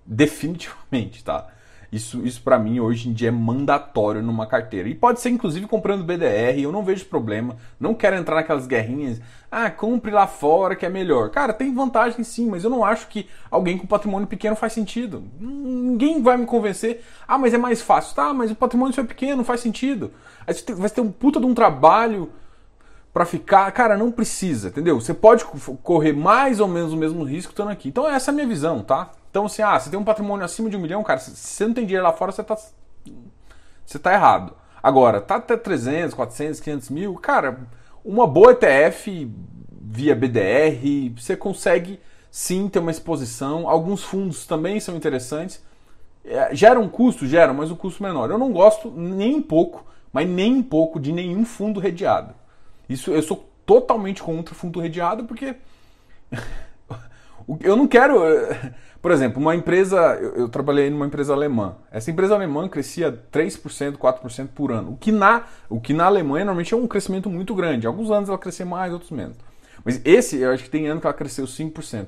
Definitivamente, 0.05 1.25
tá? 1.25 1.49
Isso, 1.91 2.27
isso 2.27 2.43
para 2.43 2.59
mim 2.59 2.81
hoje 2.81 3.09
em 3.09 3.12
dia 3.12 3.29
é 3.29 3.33
mandatório 3.33 4.23
numa 4.23 4.47
carteira. 4.47 4.88
E 4.88 4.94
pode 4.94 5.21
ser 5.21 5.31
inclusive 5.31 5.67
comprando 5.67 6.05
BDR, 6.05 6.59
eu 6.61 6.73
não 6.73 6.83
vejo 6.83 7.05
problema. 7.06 7.56
Não 7.79 7.94
quero 7.94 8.17
entrar 8.17 8.37
naquelas 8.37 8.67
guerrinhas. 8.67 9.21
Ah, 9.50 9.71
compre 9.71 10.11
lá 10.11 10.27
fora 10.27 10.75
que 10.75 10.85
é 10.85 10.88
melhor. 10.88 11.31
Cara, 11.31 11.53
tem 11.53 11.73
vantagem 11.73 12.23
sim, 12.25 12.49
mas 12.50 12.65
eu 12.65 12.71
não 12.71 12.85
acho 12.85 13.09
que 13.09 13.29
alguém 13.50 13.79
com 13.79 13.87
patrimônio 13.87 14.27
pequeno 14.27 14.56
faz 14.56 14.73
sentido. 14.73 15.23
Ninguém 15.38 16.23
vai 16.23 16.37
me 16.37 16.47
convencer. 16.47 17.05
Ah, 17.27 17.38
mas 17.38 17.55
é 17.55 17.59
mais 17.59 17.81
fácil. 17.81 18.15
Tá, 18.15 18.35
mas 18.35 18.50
o 18.50 18.55
patrimônio 18.55 18.94
seu 18.94 19.05
é 19.05 19.06
pequeno, 19.06 19.44
faz 19.44 19.61
sentido. 19.61 20.12
Aí 20.47 20.55
você 20.55 20.75
vai 20.75 20.91
ter 20.91 21.00
um 21.00 21.11
puta 21.11 21.39
de 21.39 21.47
um 21.47 21.55
trabalho 21.55 22.31
para 23.12 23.25
ficar. 23.25 23.71
Cara, 23.73 23.97
não 23.97 24.11
precisa, 24.11 24.69
entendeu? 24.69 25.00
Você 25.00 25.15
pode 25.15 25.44
correr 25.82 26.12
mais 26.12 26.61
ou 26.61 26.69
menos 26.69 26.93
o 26.93 26.97
mesmo 26.97 27.25
risco 27.25 27.53
estando 27.53 27.71
aqui. 27.71 27.89
Então 27.89 28.09
essa 28.09 28.31
é 28.31 28.32
a 28.32 28.35
minha 28.35 28.47
visão, 28.47 28.82
tá? 28.82 29.11
Então, 29.37 29.44
assim, 29.44 29.61
ah, 29.61 29.79
você 29.79 29.91
tem 29.91 29.99
um 29.99 30.05
patrimônio 30.05 30.47
acima 30.47 30.71
de 30.71 30.79
um 30.79 30.81
milhão, 30.81 31.05
cara, 31.05 31.21
se 31.21 31.37
você 31.37 31.67
não 31.67 31.75
tem 31.75 31.85
dinheiro 31.85 32.06
lá 32.06 32.11
fora, 32.11 32.33
você 32.33 32.43
tá, 32.43 32.56
você 33.85 33.99
tá 33.99 34.15
errado. 34.15 34.55
Agora, 34.83 35.21
tá 35.21 35.37
até 35.37 35.59
300, 35.59 36.15
400, 36.15 36.59
500 36.59 36.88
mil, 36.88 37.15
cara, 37.17 37.61
uma 38.03 38.27
boa 38.27 38.53
ETF 38.53 39.31
via 39.71 40.17
BDR, 40.17 41.12
você 41.15 41.37
consegue 41.37 42.00
sim 42.31 42.67
ter 42.67 42.79
uma 42.79 42.91
exposição. 42.91 43.69
Alguns 43.69 44.03
fundos 44.03 44.47
também 44.47 44.81
são 44.81 44.97
interessantes. 44.97 45.62
É, 46.25 46.55
geram 46.55 46.85
um 46.85 46.89
custo? 46.89 47.27
Geram, 47.27 47.53
mas 47.53 47.71
o 47.71 47.77
custo 47.77 48.03
menor. 48.03 48.31
Eu 48.31 48.39
não 48.39 48.50
gosto 48.50 48.91
nem 48.91 49.35
um 49.35 49.43
pouco, 49.43 49.85
mas 50.11 50.27
nem 50.27 50.55
um 50.55 50.62
pouco 50.62 50.99
de 50.99 51.12
nenhum 51.12 51.44
fundo 51.44 51.79
redeado. 51.79 52.35
Isso 52.89 53.11
eu 53.11 53.21
sou 53.21 53.47
totalmente 53.67 54.23
contra 54.23 54.55
fundo 54.55 54.81
redeado 54.81 55.25
porque 55.25 55.56
eu 57.61 57.77
não 57.77 57.87
quero 57.87 58.23
por 59.06 59.12
exemplo, 59.12 59.41
uma 59.41 59.55
empresa, 59.55 60.19
eu, 60.20 60.35
eu, 60.35 60.49
trabalhei 60.49 60.91
numa 60.91 61.06
empresa 61.06 61.32
alemã. 61.32 61.76
Essa 61.93 62.11
empresa 62.11 62.35
alemã 62.35 62.69
crescia 62.69 63.17
3%, 63.31 63.96
4% 63.96 64.48
por 64.53 64.72
ano. 64.72 64.94
O 64.94 64.96
que, 64.96 65.13
na, 65.13 65.44
o 65.69 65.81
que 65.81 65.93
na 65.93 66.06
Alemanha 66.06 66.44
normalmente 66.44 66.75
é 66.75 66.77
um 66.77 66.89
crescimento 66.89 67.31
muito 67.31 67.55
grande. 67.55 67.86
Alguns 67.86 68.10
anos 68.10 68.29
ela 68.29 68.36
crescia 68.36 68.67
mais, 68.67 68.93
outros 68.93 69.13
menos. 69.13 69.36
Mas 69.84 70.01
esse, 70.05 70.39
eu 70.39 70.51
acho 70.51 70.65
que 70.65 70.70
tem 70.70 70.89
ano 70.89 71.01
que 71.01 71.06
ela 71.06 71.15
cresceu 71.15 71.44
5%. 71.44 72.06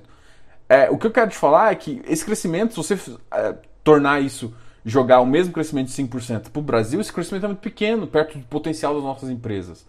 É, 0.69 0.91
o 0.91 0.99
que 0.99 1.07
eu 1.07 1.13
quero 1.13 1.31
te 1.31 1.37
falar 1.37 1.71
é 1.71 1.77
que 1.77 2.03
esse 2.05 2.25
crescimento, 2.25 2.73
se 2.73 2.77
você 2.97 3.17
é, 3.33 3.55
tornar 3.85 4.21
isso, 4.21 4.53
jogar 4.85 5.21
o 5.21 5.27
mesmo 5.27 5.53
crescimento 5.53 5.87
de 5.87 5.93
5% 5.93 6.51
para 6.51 6.59
o 6.59 6.63
Brasil, 6.65 7.01
esse 7.01 7.13
crescimento 7.13 7.45
é 7.45 7.47
muito 7.47 7.61
pequeno, 7.61 8.09
perto 8.09 8.37
do 8.37 8.45
potencial 8.47 8.95
das 8.95 9.05
nossas 9.05 9.31
empresas. 9.31 9.87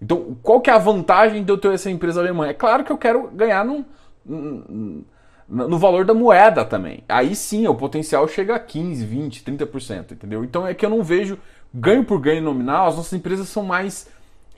Então, 0.00 0.34
qual 0.42 0.62
que 0.62 0.70
é 0.70 0.72
a 0.72 0.78
vantagem 0.78 1.44
de 1.44 1.52
eu 1.52 1.58
ter 1.58 1.74
essa 1.74 1.90
empresa 1.90 2.20
alemã? 2.20 2.46
É 2.46 2.54
claro 2.54 2.84
que 2.84 2.90
eu 2.90 2.96
quero 2.96 3.28
ganhar 3.32 3.66
num, 3.66 3.84
num 4.24 5.04
no 5.48 5.78
valor 5.78 6.04
da 6.04 6.12
moeda 6.12 6.64
também. 6.64 7.02
Aí 7.08 7.34
sim, 7.34 7.66
o 7.66 7.74
potencial 7.74 8.28
chega 8.28 8.54
a 8.54 8.58
15, 8.58 9.04
20, 9.04 9.44
30%, 9.44 10.12
entendeu? 10.12 10.44
Então 10.44 10.66
é 10.66 10.74
que 10.74 10.84
eu 10.84 10.90
não 10.90 11.02
vejo 11.02 11.38
ganho 11.72 12.04
por 12.04 12.20
ganho 12.20 12.42
nominal, 12.42 12.88
as 12.88 12.96
nossas 12.96 13.12
empresas 13.14 13.48
são 13.48 13.62
mais 13.62 14.08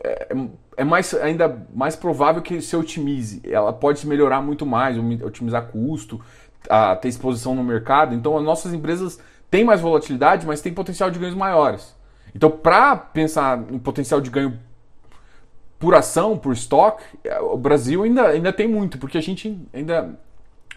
é, 0.03 0.35
é 0.79 0.85
mais 0.85 1.15
ainda 1.15 1.67
mais 1.75 1.95
provável 1.95 2.43
que 2.43 2.61
se 2.61 2.75
otimize. 2.75 3.41
Ela 3.45 3.73
pode 3.73 4.01
se 4.01 4.07
melhorar 4.07 4.41
muito 4.41 4.67
mais, 4.67 4.97
otimizar 5.23 5.69
custo, 5.69 6.21
a, 6.69 6.97
ter 6.97 7.09
exposição 7.09 7.55
no 7.55 7.63
mercado. 7.63 8.15
Então 8.15 8.37
as 8.37 8.45
nossas 8.45 8.73
empresas 8.73 9.21
têm 9.51 9.65
mais 9.65 9.81
volatilidade, 9.81 10.47
mas 10.47 10.61
têm 10.61 10.75
potencial 10.75 11.11
de 11.11 11.19
ganhos 11.19 11.37
maiores. 11.37 11.95
Então, 12.35 12.51
para 12.51 12.97
pensar 12.97 13.61
em 13.71 13.79
potencial 13.79 14.21
de 14.21 14.31
ganho 14.31 14.59
por 15.79 15.95
ação, 15.95 16.37
por 16.37 16.53
estoque, 16.53 17.03
o 17.41 17.57
Brasil 17.57 18.03
ainda, 18.03 18.29
ainda 18.29 18.53
tem 18.53 18.69
muito, 18.69 18.99
porque 18.99 19.19
a 19.19 19.21
gente 19.21 19.59
ainda 19.73 20.19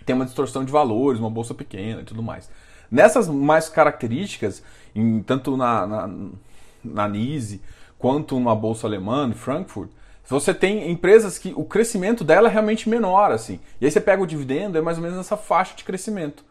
tem 0.03 0.15
uma 0.15 0.25
distorção 0.25 0.63
de 0.63 0.71
valores, 0.71 1.19
uma 1.19 1.29
bolsa 1.29 1.53
pequena 1.53 2.01
e 2.01 2.05
tudo 2.05 2.21
mais. 2.21 2.49
Nessas 2.91 3.27
mais 3.27 3.69
características, 3.69 4.63
em, 4.93 5.21
tanto 5.23 5.57
na, 5.57 5.87
na, 5.87 6.09
na 6.83 7.07
NISE 7.07 7.61
quanto 7.97 8.39
na 8.39 8.53
bolsa 8.53 8.85
alemã, 8.85 9.27
em 9.27 9.33
Frankfurt, 9.33 9.89
você 10.27 10.53
tem 10.53 10.89
empresas 10.89 11.37
que 11.37 11.53
o 11.55 11.63
crescimento 11.63 12.23
dela 12.23 12.47
é 12.47 12.51
realmente 12.51 12.89
menor, 12.89 13.31
assim. 13.31 13.59
E 13.79 13.85
aí 13.85 13.91
você 13.91 13.99
pega 13.99 14.21
o 14.21 14.27
dividendo, 14.27 14.77
é 14.77 14.81
mais 14.81 14.97
ou 14.97 15.03
menos 15.03 15.17
nessa 15.17 15.37
faixa 15.37 15.75
de 15.75 15.83
crescimento. 15.83 16.43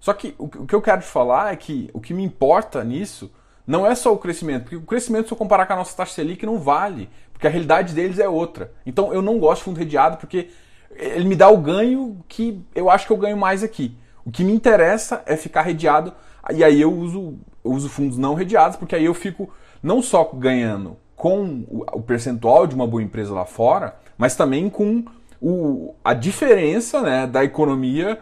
Só 0.00 0.12
que 0.12 0.34
o, 0.38 0.44
o 0.44 0.66
que 0.66 0.74
eu 0.74 0.82
quero 0.82 1.00
te 1.00 1.06
falar 1.06 1.52
é 1.52 1.56
que 1.56 1.90
o 1.92 2.00
que 2.00 2.14
me 2.14 2.22
importa 2.22 2.82
nisso 2.82 3.30
não 3.66 3.86
é 3.86 3.94
só 3.94 4.12
o 4.12 4.18
crescimento, 4.18 4.64
porque 4.64 4.76
o 4.76 4.82
crescimento, 4.82 5.28
se 5.28 5.32
eu 5.32 5.38
comparar 5.38 5.66
com 5.66 5.72
a 5.72 5.76
nossa 5.76 5.96
taxa 5.96 6.12
Selic, 6.12 6.44
não 6.44 6.58
vale, 6.58 7.08
porque 7.32 7.46
a 7.46 7.50
realidade 7.50 7.94
deles 7.94 8.18
é 8.18 8.28
outra. 8.28 8.72
Então 8.84 9.12
eu 9.12 9.22
não 9.22 9.38
gosto 9.38 9.60
de 9.60 9.64
fundo 9.64 9.78
redeado, 9.78 10.18
porque 10.18 10.50
ele 10.96 11.24
me 11.24 11.36
dá 11.36 11.48
o 11.48 11.58
ganho 11.58 12.18
que 12.28 12.62
eu 12.74 12.90
acho 12.90 13.06
que 13.06 13.12
eu 13.12 13.16
ganho 13.16 13.36
mais 13.36 13.62
aqui. 13.62 13.96
O 14.24 14.30
que 14.30 14.44
me 14.44 14.52
interessa 14.52 15.22
é 15.26 15.36
ficar 15.36 15.62
redeado 15.62 16.12
E 16.52 16.64
aí 16.64 16.80
eu 16.80 16.92
uso, 16.92 17.38
eu 17.64 17.70
uso 17.72 17.88
fundos 17.88 18.16
não 18.16 18.34
redeados, 18.34 18.76
porque 18.76 18.94
aí 18.94 19.04
eu 19.04 19.14
fico 19.14 19.50
não 19.82 20.00
só 20.00 20.24
ganhando 20.24 20.96
com 21.14 21.64
o 21.68 22.02
percentual 22.02 22.66
de 22.66 22.74
uma 22.74 22.86
boa 22.86 23.02
empresa 23.02 23.32
lá 23.32 23.44
fora, 23.44 23.96
mas 24.16 24.34
também 24.34 24.68
com 24.68 25.04
o, 25.40 25.94
a 26.04 26.14
diferença 26.14 27.02
né, 27.02 27.26
da 27.26 27.44
economia 27.44 28.18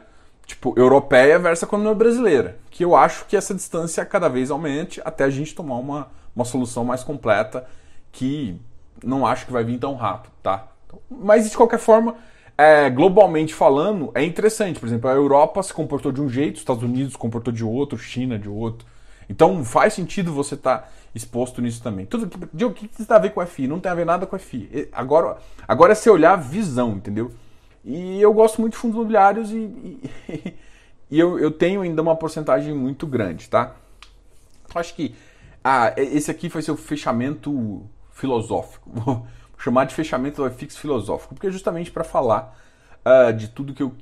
tipo, 0.47 0.75
europeia 0.77 1.39
versus 1.39 1.65
a 1.65 1.67
economia 1.67 1.95
brasileira. 1.95 2.59
Que 2.71 2.85
eu 2.85 2.97
acho 2.97 3.25
que 3.27 3.37
essa 3.37 3.55
distância 3.55 4.05
cada 4.05 4.29
vez 4.29 4.51
aumente 4.51 5.01
até 5.05 5.25
a 5.25 5.31
gente 5.31 5.55
tomar 5.55 5.77
uma, 5.77 6.09
uma 6.35 6.45
solução 6.45 6.85
mais 6.85 7.03
completa 7.03 7.67
que 8.11 8.61
não 9.03 9.27
acho 9.27 9.47
que 9.47 9.53
vai 9.53 9.65
vir 9.65 9.79
tão 9.79 9.95
rápido, 9.95 10.33
tá? 10.43 10.69
Mas 11.11 11.51
de 11.51 11.57
qualquer 11.57 11.79
forma, 11.79 12.15
é, 12.63 12.91
globalmente 12.91 13.53
falando, 13.53 14.13
é 14.15 14.23
interessante. 14.23 14.79
Por 14.79 14.87
exemplo, 14.87 15.11
a 15.11 15.15
Europa 15.15 15.61
se 15.63 15.75
comportou 15.75 16.13
de 16.13 16.21
um 16.21 16.29
jeito, 16.29 16.55
os 16.55 16.61
Estados 16.61 16.85
Unidos 16.85 17.13
se 17.13 17.19
comportou 17.19 17.53
de 17.53 17.65
outro, 17.65 17.99
China 17.99 18.39
de 18.39 18.49
outro. 18.49 18.87
Então 19.29 19.65
faz 19.65 19.95
sentido 19.95 20.33
você 20.33 20.55
estar 20.55 20.79
tá 20.79 20.89
exposto 21.13 21.61
nisso 21.61 21.83
também. 21.83 22.07
Tudo 22.07 22.31
de, 22.53 22.65
o 22.65 22.73
que 22.73 22.87
isso 22.87 23.05
tem 23.05 23.17
a 23.17 23.21
ver 23.21 23.31
com 23.31 23.41
a 23.41 23.47
FI? 23.47 23.67
Não 23.67 23.81
tem 23.81 23.91
a 23.91 23.95
ver 23.95 24.07
nada 24.07 24.27
com 24.27 24.37
a 24.37 24.39
FI. 24.39 24.89
Agora, 24.93 25.39
agora 25.67 25.93
é 25.93 25.95
você 25.95 26.09
olhar 26.09 26.35
a 26.35 26.37
visão, 26.37 26.93
entendeu? 26.93 27.33
E 27.85 28.21
eu 28.21 28.33
gosto 28.33 28.61
muito 28.61 28.75
de 28.75 28.79
fundos 28.79 28.95
imobiliários 28.95 29.51
e, 29.51 29.57
e, 29.57 30.55
e 31.11 31.19
eu, 31.19 31.41
eu 31.41 31.51
tenho 31.51 31.81
ainda 31.81 32.01
uma 32.01 32.15
porcentagem 32.15 32.73
muito 32.73 33.09
grande, 33.09 33.49
tá? 33.49 33.75
Então 34.65 34.81
acho 34.81 34.95
que 34.95 35.17
ah, 35.65 35.93
esse 35.97 36.31
aqui 36.31 36.49
foi 36.49 36.63
seu 36.63 36.77
fechamento 36.77 37.83
filosófico. 38.13 39.27
Chamar 39.63 39.85
de 39.85 39.95
fechamento 39.95 40.43
do 40.43 40.51
FX 40.51 40.77
filosófico, 40.77 41.35
porque 41.35 41.47
é 41.47 41.51
justamente 41.51 41.89
para 41.89 42.03
falar 42.03 42.59
uh, 43.07 43.33
de 43.33 43.47
tudo 43.47 43.73
que 43.73 43.81
eu, 43.81 43.95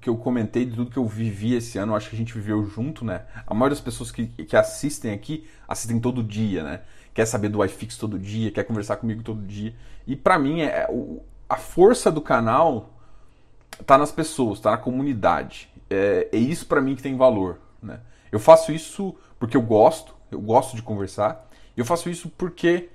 que 0.00 0.08
eu 0.08 0.16
comentei, 0.16 0.64
de 0.64 0.74
tudo 0.74 0.90
que 0.90 0.96
eu 0.96 1.06
vivi 1.06 1.54
esse 1.54 1.76
ano. 1.76 1.94
Acho 1.94 2.08
que 2.08 2.16
a 2.16 2.18
gente 2.18 2.32
viveu 2.32 2.64
junto, 2.64 3.04
né? 3.04 3.26
A 3.46 3.52
maioria 3.52 3.74
das 3.74 3.84
pessoas 3.84 4.10
que, 4.10 4.26
que 4.26 4.56
assistem 4.56 5.12
aqui 5.12 5.46
assistem 5.68 6.00
todo 6.00 6.22
dia, 6.22 6.62
né? 6.62 6.80
Quer 7.12 7.26
saber 7.26 7.50
do 7.50 7.62
iFix 7.62 7.98
todo 7.98 8.18
dia, 8.18 8.50
quer 8.50 8.64
conversar 8.64 8.96
comigo 8.96 9.22
todo 9.22 9.42
dia. 9.42 9.74
E 10.06 10.16
para 10.16 10.38
mim, 10.38 10.62
é, 10.62 10.84
é, 10.84 10.86
o, 10.90 11.22
a 11.46 11.56
força 11.56 12.10
do 12.10 12.22
canal 12.22 12.94
tá 13.84 13.98
nas 13.98 14.10
pessoas, 14.10 14.60
tá 14.60 14.70
na 14.70 14.78
comunidade. 14.78 15.68
É, 15.90 16.28
é 16.32 16.38
isso 16.38 16.64
para 16.64 16.80
mim 16.80 16.96
que 16.96 17.02
tem 17.02 17.18
valor, 17.18 17.58
né? 17.82 18.00
Eu 18.32 18.38
faço 18.38 18.72
isso 18.72 19.14
porque 19.38 19.58
eu 19.58 19.62
gosto, 19.62 20.14
eu 20.30 20.40
gosto 20.40 20.74
de 20.74 20.82
conversar. 20.82 21.46
Eu 21.76 21.84
faço 21.84 22.08
isso 22.08 22.30
porque 22.30 22.88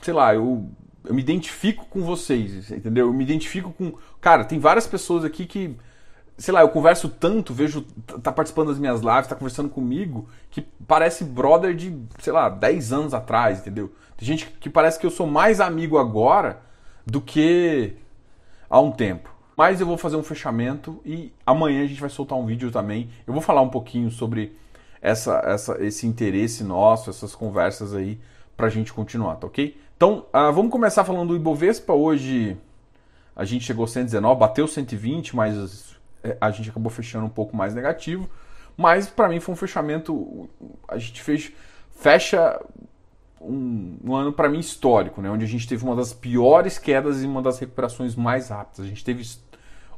sei 0.00 0.14
lá, 0.14 0.34
eu, 0.34 0.68
eu 1.04 1.14
me 1.14 1.22
identifico 1.22 1.86
com 1.86 2.02
vocês, 2.02 2.70
entendeu? 2.70 3.06
Eu 3.06 3.12
me 3.12 3.24
identifico 3.24 3.72
com. 3.72 3.94
Cara, 4.20 4.44
tem 4.44 4.58
várias 4.58 4.86
pessoas 4.86 5.24
aqui 5.24 5.46
que, 5.46 5.76
sei 6.36 6.52
lá, 6.52 6.60
eu 6.60 6.68
converso 6.68 7.08
tanto, 7.08 7.54
vejo, 7.54 7.82
tá 8.22 8.32
participando 8.32 8.68
das 8.68 8.78
minhas 8.78 9.00
lives, 9.00 9.26
tá 9.26 9.34
conversando 9.34 9.68
comigo, 9.68 10.28
que 10.50 10.62
parece 10.86 11.24
brother 11.24 11.74
de, 11.74 11.96
sei 12.18 12.32
lá, 12.32 12.48
10 12.48 12.92
anos 12.92 13.14
atrás, 13.14 13.60
entendeu? 13.60 13.92
Tem 14.16 14.26
gente 14.26 14.46
que 14.60 14.68
parece 14.68 14.98
que 14.98 15.06
eu 15.06 15.10
sou 15.10 15.26
mais 15.26 15.60
amigo 15.60 15.98
agora 15.98 16.60
do 17.06 17.20
que 17.20 17.94
há 18.68 18.80
um 18.80 18.90
tempo. 18.90 19.30
Mas 19.56 19.80
eu 19.80 19.86
vou 19.86 19.98
fazer 19.98 20.16
um 20.16 20.22
fechamento 20.22 21.00
e 21.04 21.32
amanhã 21.44 21.82
a 21.82 21.86
gente 21.86 22.00
vai 22.00 22.10
soltar 22.10 22.38
um 22.38 22.46
vídeo 22.46 22.70
também. 22.70 23.10
Eu 23.26 23.32
vou 23.32 23.42
falar 23.42 23.60
um 23.60 23.68
pouquinho 23.68 24.10
sobre 24.10 24.56
essa, 25.02 25.38
essa, 25.44 25.84
esse 25.84 26.06
interesse 26.06 26.62
nosso, 26.62 27.10
essas 27.10 27.34
conversas 27.34 27.94
aí, 27.94 28.20
pra 28.56 28.68
gente 28.68 28.92
continuar, 28.92 29.36
tá 29.36 29.46
ok? 29.46 29.76
Então, 29.98 30.26
uh, 30.32 30.52
vamos 30.52 30.70
começar 30.70 31.02
falando 31.02 31.30
do 31.30 31.34
Ibovespa. 31.34 31.92
Hoje 31.92 32.56
a 33.34 33.44
gente 33.44 33.64
chegou 33.64 33.84
a 33.84 33.88
119, 33.88 34.38
bateu 34.38 34.68
120, 34.68 35.34
mas 35.34 35.96
é, 36.22 36.36
a 36.40 36.52
gente 36.52 36.70
acabou 36.70 36.88
fechando 36.88 37.26
um 37.26 37.28
pouco 37.28 37.56
mais 37.56 37.74
negativo. 37.74 38.30
Mas 38.76 39.08
para 39.08 39.28
mim 39.28 39.40
foi 39.40 39.54
um 39.54 39.56
fechamento. 39.56 40.48
A 40.86 40.98
gente 40.98 41.20
fez, 41.20 41.52
fecha 41.90 42.64
um, 43.40 43.96
um 44.04 44.14
ano 44.14 44.32
para 44.32 44.48
mim 44.48 44.60
histórico, 44.60 45.20
né? 45.20 45.28
onde 45.28 45.44
a 45.44 45.48
gente 45.48 45.66
teve 45.66 45.82
uma 45.82 45.96
das 45.96 46.12
piores 46.12 46.78
quedas 46.78 47.20
e 47.24 47.26
uma 47.26 47.42
das 47.42 47.58
recuperações 47.58 48.14
mais 48.14 48.50
rápidas. 48.50 48.86
A 48.86 48.88
gente 48.88 49.04
teve, 49.04 49.28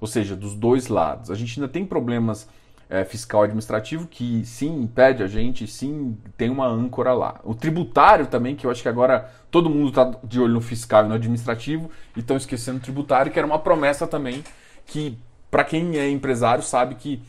ou 0.00 0.07
seja, 0.07 0.35
dos 0.35 0.54
dois 0.54 0.88
lados. 0.88 1.30
A 1.30 1.35
gente 1.35 1.61
ainda 1.61 1.71
tem 1.71 1.85
problemas 1.85 2.49
é, 2.90 3.04
fiscal 3.04 3.44
administrativo 3.44 4.09
que 4.09 4.44
sim 4.44 4.82
impede 4.82 5.23
a 5.23 5.28
gente, 5.28 5.64
sim 5.68 6.18
tem 6.37 6.50
uma 6.50 6.66
âncora 6.66 7.14
lá. 7.14 7.40
O 7.44 7.54
tributário 7.54 8.26
também, 8.26 8.56
que 8.56 8.66
eu 8.66 8.70
acho 8.70 8.82
que 8.82 8.88
agora 8.88 9.30
todo 9.49 9.70
mundo 9.70 9.90
está 9.90 10.12
de 10.25 10.40
olho 10.40 10.54
no 10.54 10.61
fiscal 10.61 11.04
e 11.04 11.09
no 11.09 11.14
administrativo 11.14 11.88
e 12.16 12.20
estão 12.20 12.37
esquecendo 12.37 12.78
o 12.78 12.80
tributário, 12.80 13.30
que 13.30 13.38
era 13.38 13.47
uma 13.47 13.61
promessa 13.61 14.09
também 14.09 14.42
que, 14.85 15.16
para 15.49 15.62
quem 15.62 15.99
é 15.99 16.11
empresário, 16.11 16.64
sabe 16.64 16.97
que 16.97 17.23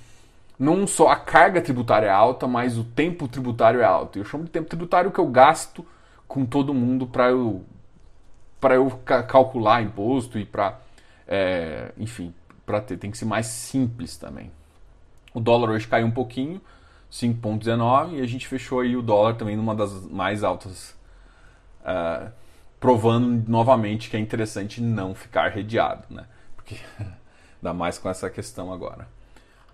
não 0.57 0.87
só 0.87 1.09
a 1.09 1.15
carga 1.15 1.61
tributária 1.61 2.07
é 2.07 2.11
alta, 2.11 2.47
mas 2.47 2.75
o 2.77 2.83
tempo 2.83 3.27
tributário 3.27 3.81
é 3.81 3.85
alto. 3.85 4.17
Eu 4.17 4.25
chamo 4.25 4.45
de 4.45 4.49
tempo 4.49 4.67
tributário 4.67 5.11
que 5.11 5.19
eu 5.19 5.27
gasto 5.27 5.85
com 6.27 6.43
todo 6.43 6.73
mundo 6.73 7.05
para 7.05 7.29
eu 7.29 7.63
para 8.59 8.75
eu 8.75 8.91
calcular 9.27 9.81
imposto 9.81 10.37
e 10.37 10.45
para 10.45 10.79
é, 11.27 11.91
enfim 11.97 12.31
para 12.63 12.79
ter 12.79 12.95
tem 12.97 13.09
que 13.09 13.17
ser 13.17 13.25
mais 13.25 13.47
simples 13.47 14.17
também 14.17 14.51
o 15.33 15.39
dólar 15.39 15.69
hoje 15.69 15.87
caiu 15.87 16.07
um 16.07 16.11
pouquinho, 16.11 16.61
5,19, 17.11 18.13
e 18.13 18.21
a 18.21 18.27
gente 18.27 18.47
fechou 18.47 18.79
aí 18.79 18.95
o 18.95 19.01
dólar 19.01 19.35
também 19.35 19.55
numa 19.55 19.75
das 19.75 20.07
mais 20.09 20.43
altas, 20.43 20.95
uh, 21.81 22.31
provando 22.79 23.49
novamente 23.49 24.09
que 24.09 24.17
é 24.17 24.19
interessante 24.19 24.81
não 24.81 25.13
ficar 25.13 25.49
redeado, 25.49 26.03
né? 26.09 26.25
Porque 26.55 26.77
dá 27.61 27.73
mais 27.73 27.97
com 27.97 28.09
essa 28.09 28.29
questão 28.29 28.71
agora. 28.71 29.07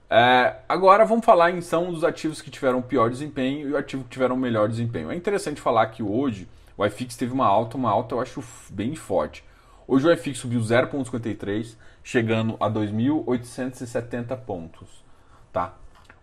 É, 0.10 0.56
agora 0.70 1.06
vamos 1.06 1.26
falar 1.26 1.52
em 1.52 1.60
são 1.60 1.92
dos 1.92 2.04
ativos 2.04 2.42
que 2.42 2.50
tiveram 2.50 2.82
pior 2.82 3.10
desempenho 3.10 3.68
e 3.68 3.74
o 3.74 3.78
ativo 3.78 4.04
que 4.04 4.10
tiveram 4.10 4.38
melhor 4.38 4.70
desempenho. 4.70 5.12
É 5.12 5.16
interessante 5.16 5.60
falar 5.60 5.88
que 5.88 6.02
hoje 6.02 6.48
o 6.78 6.86
iFix 6.86 7.18
teve 7.18 7.34
uma 7.34 7.46
alta, 7.46 7.76
uma 7.76 7.90
alta 7.90 8.16
eu 8.16 8.22
acho 8.22 8.44
bem 8.70 8.96
forte. 8.96 9.44
Hoje 9.86 10.08
o 10.08 10.14
iFix 10.14 10.40
subiu 10.40 10.62
0,53, 10.62 11.76
chegando 12.04 12.56
a 12.60 12.70
2.870 12.70 14.38
pontos 14.38 15.07
tá? 15.58 15.74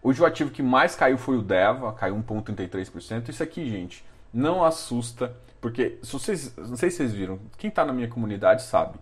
Hoje 0.01 0.23
o 0.23 0.27
ativo 0.27 0.51
que 0.53 0.63
mais 0.63 0.95
caiu 0.95 1.19
foi 1.19 1.37
o 1.37 1.43
DEVA, 1.43 1.93
caiu 1.95 2.15
1,33%. 2.17 3.29
Isso 3.29 3.43
aqui, 3.43 3.69
gente, 3.69 4.05
não 4.33 4.63
assusta, 4.63 5.35
porque 5.61 5.99
se 6.03 6.13
vocês, 6.13 6.55
não 6.57 6.77
sei 6.77 6.91
se 6.91 6.99
vocês 6.99 7.13
viram, 7.13 7.41
quem 7.59 7.69
está 7.69 7.85
na 7.85 7.93
minha 7.93 8.07
comunidade 8.07 8.63
sabe. 8.63 8.97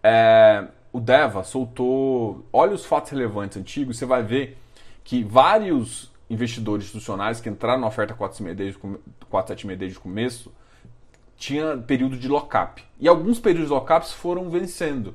É, 0.00 0.68
o 0.92 1.00
DEVA 1.00 1.42
soltou, 1.42 2.46
olha 2.52 2.72
os 2.72 2.84
fatos 2.84 3.10
relevantes 3.10 3.56
antigos, 3.56 3.98
você 3.98 4.06
vai 4.06 4.22
ver 4.22 4.56
que 5.02 5.24
vários 5.24 6.12
investidores 6.30 6.84
institucionais 6.84 7.40
que 7.40 7.48
entraram 7.48 7.80
na 7.80 7.88
oferta 7.88 8.14
476 8.14 9.78
desde 9.78 9.98
o 9.98 10.00
começo 10.00 10.52
tinha 11.36 11.76
período 11.78 12.16
de 12.16 12.28
lock-up. 12.28 12.84
E 13.00 13.08
alguns 13.08 13.40
períodos 13.40 13.68
de 13.68 13.74
lock-ups 13.74 14.12
foram 14.12 14.48
vencendo. 14.50 15.14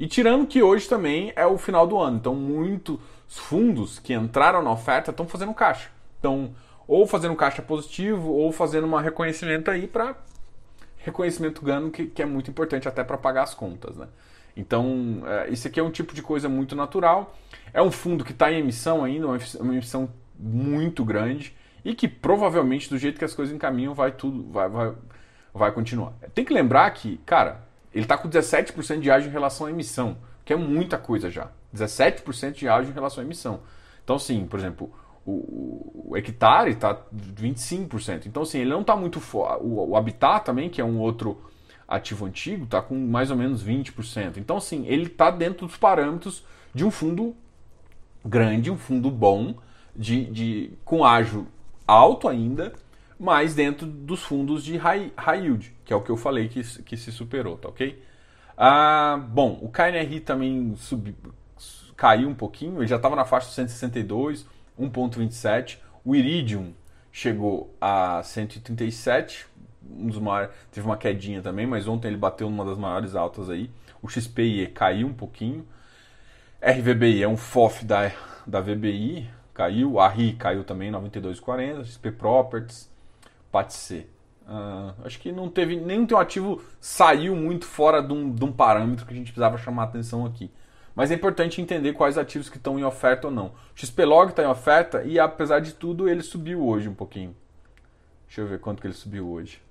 E 0.00 0.08
tirando 0.08 0.46
que 0.46 0.62
hoje 0.62 0.88
também 0.88 1.30
é 1.36 1.46
o 1.46 1.58
final 1.58 1.86
do 1.86 1.98
ano, 1.98 2.16
então 2.16 2.34
muitos 2.34 2.98
fundos 3.28 3.98
que 3.98 4.14
entraram 4.14 4.62
na 4.62 4.72
oferta 4.72 5.10
estão 5.10 5.28
fazendo 5.28 5.52
caixa. 5.52 5.90
Então, 6.18 6.54
ou 6.88 7.06
fazendo 7.06 7.36
caixa 7.36 7.60
positivo, 7.60 8.30
ou 8.30 8.50
fazendo 8.50 8.86
um 8.86 8.96
reconhecimento 8.96 9.70
aí 9.70 9.86
para 9.86 10.16
reconhecimento 10.96 11.62
ganho, 11.62 11.90
que, 11.90 12.06
que, 12.06 12.22
é 12.22 12.24
muito 12.24 12.50
importante 12.50 12.88
até 12.88 13.04
para 13.04 13.18
pagar 13.18 13.42
as 13.42 13.52
contas. 13.52 13.98
Né? 13.98 14.08
Então, 14.56 15.22
é, 15.26 15.50
isso 15.50 15.68
aqui 15.68 15.78
é 15.78 15.82
um 15.82 15.90
tipo 15.90 16.14
de 16.14 16.22
coisa 16.22 16.48
muito 16.48 16.74
natural. 16.74 17.36
É 17.70 17.82
um 17.82 17.90
fundo 17.90 18.24
que 18.24 18.32
está 18.32 18.50
em 18.50 18.58
emissão 18.58 19.04
ainda, 19.04 19.26
uma 19.26 19.74
emissão 19.74 20.08
muito 20.38 21.04
grande 21.04 21.54
e 21.84 21.94
que 21.94 22.08
provavelmente, 22.08 22.88
do 22.88 22.96
jeito 22.96 23.18
que 23.18 23.24
as 23.24 23.34
coisas 23.34 23.54
encaminham, 23.54 23.92
vai 23.92 24.12
tudo, 24.12 24.50
vai, 24.50 24.68
vai, 24.68 24.94
vai 25.52 25.72
continuar. 25.72 26.14
Tem 26.34 26.42
que 26.42 26.54
lembrar 26.54 26.90
que, 26.92 27.18
cara, 27.26 27.68
ele 27.92 28.04
está 28.04 28.16
com 28.16 28.28
17% 28.28 29.00
de 29.00 29.10
ágio 29.10 29.28
em 29.28 29.32
relação 29.32 29.66
à 29.66 29.70
emissão, 29.70 30.18
que 30.44 30.52
é 30.52 30.56
muita 30.56 30.98
coisa 30.98 31.30
já. 31.30 31.50
17% 31.74 32.52
de 32.52 32.68
ágio 32.68 32.90
em 32.90 32.94
relação 32.94 33.22
à 33.22 33.24
emissão. 33.24 33.60
Então, 34.02 34.16
assim, 34.16 34.46
por 34.46 34.58
exemplo, 34.58 34.92
o, 35.24 36.10
o 36.10 36.16
hectare 36.16 36.70
está 36.70 37.00
25%. 37.14 38.26
Então, 38.26 38.42
assim, 38.42 38.60
ele 38.60 38.70
não 38.70 38.80
está 38.80 38.96
muito. 38.96 39.20
O, 39.60 39.90
o 39.90 39.96
Habitat 39.96 40.44
também, 40.44 40.68
que 40.68 40.80
é 40.80 40.84
um 40.84 40.98
outro 40.98 41.40
ativo 41.86 42.26
antigo, 42.26 42.64
está 42.64 42.80
com 42.80 42.94
mais 42.94 43.30
ou 43.30 43.36
menos 43.36 43.64
20%. 43.64 44.36
Então, 44.36 44.56
assim, 44.56 44.86
ele 44.86 45.06
está 45.06 45.30
dentro 45.30 45.66
dos 45.66 45.76
parâmetros 45.76 46.44
de 46.74 46.84
um 46.84 46.90
fundo 46.90 47.34
grande, 48.24 48.70
um 48.70 48.76
fundo 48.76 49.10
bom, 49.10 49.56
de, 49.94 50.24
de, 50.26 50.72
com 50.84 51.04
ágio 51.04 51.46
alto 51.86 52.28
ainda, 52.28 52.72
mas 53.20 53.54
dentro 53.54 53.86
dos 53.86 54.22
fundos 54.22 54.64
de 54.64 54.78
high, 54.78 55.12
high 55.14 55.42
yield, 55.42 55.76
que 55.84 55.92
é 55.92 55.96
o 55.96 56.00
que 56.00 56.08
eu 56.08 56.16
falei 56.16 56.48
que, 56.48 56.62
que 56.82 56.96
se 56.96 57.12
superou, 57.12 57.58
tá 57.58 57.68
ok? 57.68 58.02
Ah, 58.56 59.22
bom, 59.28 59.58
o 59.60 59.68
KNRI 59.68 60.20
também 60.20 60.74
subiu, 60.76 61.14
caiu 61.98 62.30
um 62.30 62.34
pouquinho, 62.34 62.78
ele 62.78 62.86
já 62.86 62.96
estava 62.96 63.14
na 63.14 63.26
faixa 63.26 63.50
162, 63.50 64.46
1.27. 64.80 65.76
O 66.02 66.16
Iridium 66.16 66.72
chegou 67.12 67.76
a 67.78 68.22
137, 68.22 69.46
um 69.86 70.06
dos 70.06 70.18
maiores, 70.18 70.54
teve 70.72 70.86
uma 70.86 70.96
quedinha 70.96 71.42
também, 71.42 71.66
mas 71.66 71.86
ontem 71.86 72.08
ele 72.08 72.16
bateu 72.16 72.48
numa 72.48 72.64
das 72.64 72.78
maiores 72.78 73.14
altas 73.14 73.50
aí. 73.50 73.70
O 74.00 74.08
XPI 74.08 74.68
caiu 74.68 75.06
um 75.06 75.12
pouquinho. 75.12 75.66
RVBI 76.62 77.22
é 77.22 77.28
um 77.28 77.36
FOF 77.36 77.84
da, 77.84 78.12
da 78.46 78.62
VBI, 78.62 79.28
caiu, 79.52 80.00
a 80.00 80.08
RI 80.08 80.32
caiu 80.32 80.64
também 80.64 80.90
92,40, 80.90 81.84
XP 81.84 82.12
Properties, 82.12 82.90
PATC. 83.50 84.06
Uh, 84.46 84.94
acho 85.04 85.20
que 85.20 85.30
não 85.30 85.48
teve 85.48 85.76
nenhum 85.76 86.06
teu 86.06 86.18
ativo 86.18 86.60
saiu 86.80 87.36
muito 87.36 87.64
fora 87.66 88.02
de 88.02 88.12
um, 88.12 88.34
de 88.34 88.44
um 88.44 88.50
parâmetro 88.50 89.06
que 89.06 89.12
a 89.12 89.16
gente 89.16 89.26
precisava 89.26 89.56
chamar 89.58 89.84
atenção 89.84 90.26
aqui. 90.26 90.50
Mas 90.94 91.10
é 91.10 91.14
importante 91.14 91.60
entender 91.60 91.92
quais 91.92 92.18
ativos 92.18 92.48
que 92.48 92.56
estão 92.56 92.78
em 92.78 92.84
oferta 92.84 93.28
ou 93.28 93.32
não. 93.32 93.46
O 93.46 93.52
XPlog 93.74 94.30
está 94.30 94.42
em 94.42 94.46
oferta 94.46 95.04
e 95.04 95.18
apesar 95.18 95.60
de 95.60 95.72
tudo 95.72 96.08
ele 96.08 96.22
subiu 96.22 96.66
hoje 96.66 96.88
um 96.88 96.94
pouquinho. 96.94 97.34
Deixa 98.26 98.40
eu 98.40 98.46
ver 98.46 98.58
quanto 98.58 98.80
que 98.80 98.86
ele 98.86 98.94
subiu 98.94 99.28
hoje. 99.28 99.62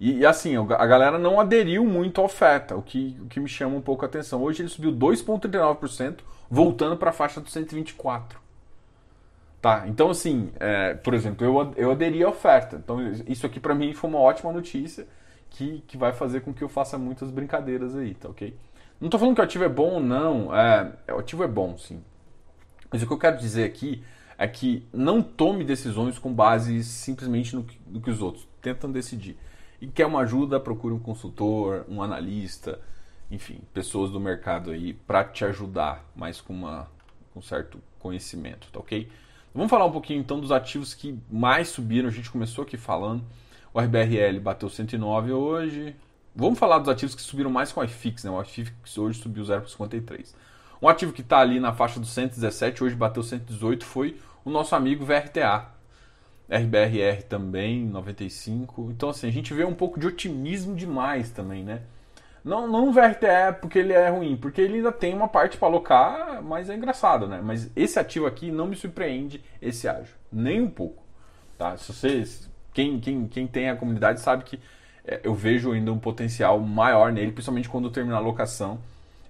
E, 0.00 0.20
e, 0.20 0.26
assim, 0.26 0.56
a 0.56 0.86
galera 0.86 1.18
não 1.18 1.38
aderiu 1.38 1.84
muito 1.84 2.22
à 2.22 2.24
oferta, 2.24 2.74
o 2.74 2.80
que, 2.80 3.18
o 3.20 3.26
que 3.26 3.38
me 3.38 3.48
chama 3.48 3.76
um 3.76 3.82
pouco 3.82 4.02
a 4.02 4.08
atenção. 4.08 4.42
Hoje 4.42 4.62
ele 4.62 4.70
subiu 4.70 4.90
2,39%, 4.92 6.20
voltando 6.48 6.96
para 6.96 7.10
a 7.10 7.12
faixa 7.12 7.38
dos 7.38 7.52
124. 7.52 8.39
Tá, 9.60 9.84
então 9.86 10.08
assim, 10.08 10.50
é, 10.58 10.94
por 10.94 11.12
exemplo, 11.12 11.44
eu, 11.46 11.74
eu 11.76 11.90
aderi 11.90 12.22
à 12.24 12.28
oferta. 12.28 12.76
Então 12.76 13.00
isso 13.26 13.44
aqui 13.44 13.60
para 13.60 13.74
mim 13.74 13.92
foi 13.92 14.08
uma 14.08 14.18
ótima 14.18 14.52
notícia 14.52 15.06
que, 15.50 15.82
que 15.86 15.96
vai 15.96 16.12
fazer 16.12 16.40
com 16.40 16.54
que 16.54 16.62
eu 16.62 16.68
faça 16.68 16.96
muitas 16.96 17.30
brincadeiras 17.30 17.94
aí, 17.94 18.14
tá 18.14 18.28
ok? 18.28 18.56
Não 19.00 19.08
estou 19.08 19.18
falando 19.18 19.34
que 19.34 19.40
o 19.40 19.44
ativo 19.44 19.64
é 19.64 19.68
bom 19.68 19.94
ou 19.94 20.00
não, 20.00 20.54
é, 20.54 20.92
o 21.12 21.18
ativo 21.18 21.44
é 21.44 21.48
bom 21.48 21.76
sim. 21.76 22.02
Mas 22.90 23.02
o 23.02 23.06
que 23.06 23.12
eu 23.12 23.18
quero 23.18 23.36
dizer 23.36 23.64
aqui 23.64 24.02
é 24.38 24.48
que 24.48 24.86
não 24.92 25.22
tome 25.22 25.64
decisões 25.64 26.18
com 26.18 26.32
base 26.32 26.82
simplesmente 26.82 27.54
no 27.54 27.62
que, 27.62 27.78
no 27.86 28.00
que 28.00 28.10
os 28.10 28.22
outros 28.22 28.48
tentam 28.62 28.90
decidir 28.90 29.36
e 29.80 29.86
quer 29.86 30.06
uma 30.06 30.20
ajuda, 30.20 30.58
procure 30.58 30.94
um 30.94 30.98
consultor, 30.98 31.84
um 31.88 32.02
analista, 32.02 32.80
enfim, 33.30 33.60
pessoas 33.72 34.10
do 34.10 34.20
mercado 34.20 34.70
aí 34.70 34.92
para 34.92 35.24
te 35.24 35.44
ajudar, 35.44 36.10
mais 36.14 36.40
com, 36.40 36.52
uma, 36.52 36.88
com 37.32 37.40
certo 37.40 37.80
conhecimento, 37.98 38.68
tá 38.72 38.80
ok? 38.80 39.10
Vamos 39.54 39.70
falar 39.70 39.84
um 39.86 39.92
pouquinho 39.92 40.20
então 40.20 40.40
dos 40.40 40.52
ativos 40.52 40.94
que 40.94 41.18
mais 41.30 41.68
subiram. 41.68 42.08
A 42.08 42.12
gente 42.12 42.30
começou 42.30 42.62
aqui 42.62 42.76
falando. 42.76 43.24
O 43.72 43.80
RBRL 43.80 44.38
bateu 44.40 44.68
109 44.68 45.32
hoje. 45.32 45.96
Vamos 46.34 46.58
falar 46.58 46.78
dos 46.78 46.88
ativos 46.88 47.14
que 47.14 47.22
subiram 47.22 47.50
mais 47.50 47.72
com 47.72 47.80
o 47.80 47.84
iFix, 47.84 48.24
né? 48.24 48.30
O 48.30 48.40
iFix 48.42 48.96
hoje 48.96 49.20
subiu 49.20 49.44
0,53. 49.44 50.34
Um 50.80 50.88
ativo 50.88 51.12
que 51.12 51.20
está 51.20 51.38
ali 51.38 51.60
na 51.60 51.72
faixa 51.72 52.00
dos 52.00 52.10
117, 52.10 52.82
hoje 52.82 52.94
bateu 52.94 53.22
118, 53.22 53.84
foi 53.84 54.18
o 54.44 54.50
nosso 54.50 54.74
amigo 54.74 55.04
VRTA. 55.04 55.66
RBRR 56.48 57.22
também, 57.28 57.84
95. 57.86 58.90
Então, 58.90 59.10
assim, 59.10 59.28
a 59.28 59.32
gente 59.32 59.52
vê 59.52 59.64
um 59.64 59.74
pouco 59.74 60.00
de 60.00 60.06
otimismo 60.06 60.74
demais 60.74 61.30
também, 61.30 61.62
né? 61.62 61.82
Não, 62.44 62.66
não 62.66 62.88
o 62.88 62.92
VRTE 62.92 63.60
porque 63.60 63.78
ele 63.78 63.92
é 63.92 64.08
ruim, 64.08 64.36
porque 64.36 64.60
ele 64.60 64.76
ainda 64.76 64.90
tem 64.90 65.14
uma 65.14 65.28
parte 65.28 65.58
para 65.58 65.68
alocar, 65.68 66.42
mas 66.42 66.70
é 66.70 66.74
engraçado, 66.74 67.28
né? 67.28 67.40
Mas 67.42 67.70
esse 67.76 67.98
ativo 67.98 68.26
aqui 68.26 68.50
não 68.50 68.66
me 68.66 68.76
surpreende 68.76 69.44
esse 69.60 69.86
ágio, 69.86 70.14
nem 70.32 70.60
um 70.60 70.70
pouco. 70.70 71.02
Tá? 71.58 71.76
Se 71.76 71.92
vocês, 71.92 72.50
quem, 72.72 72.98
quem, 72.98 73.28
quem 73.28 73.46
tem 73.46 73.68
a 73.68 73.76
comunidade 73.76 74.20
sabe 74.20 74.44
que 74.44 74.58
é, 75.04 75.20
eu 75.22 75.34
vejo 75.34 75.72
ainda 75.72 75.92
um 75.92 75.98
potencial 75.98 76.58
maior 76.60 77.12
nele, 77.12 77.32
principalmente 77.32 77.68
quando 77.68 77.90
terminar 77.90 78.18
a 78.18 78.20
locação. 78.20 78.78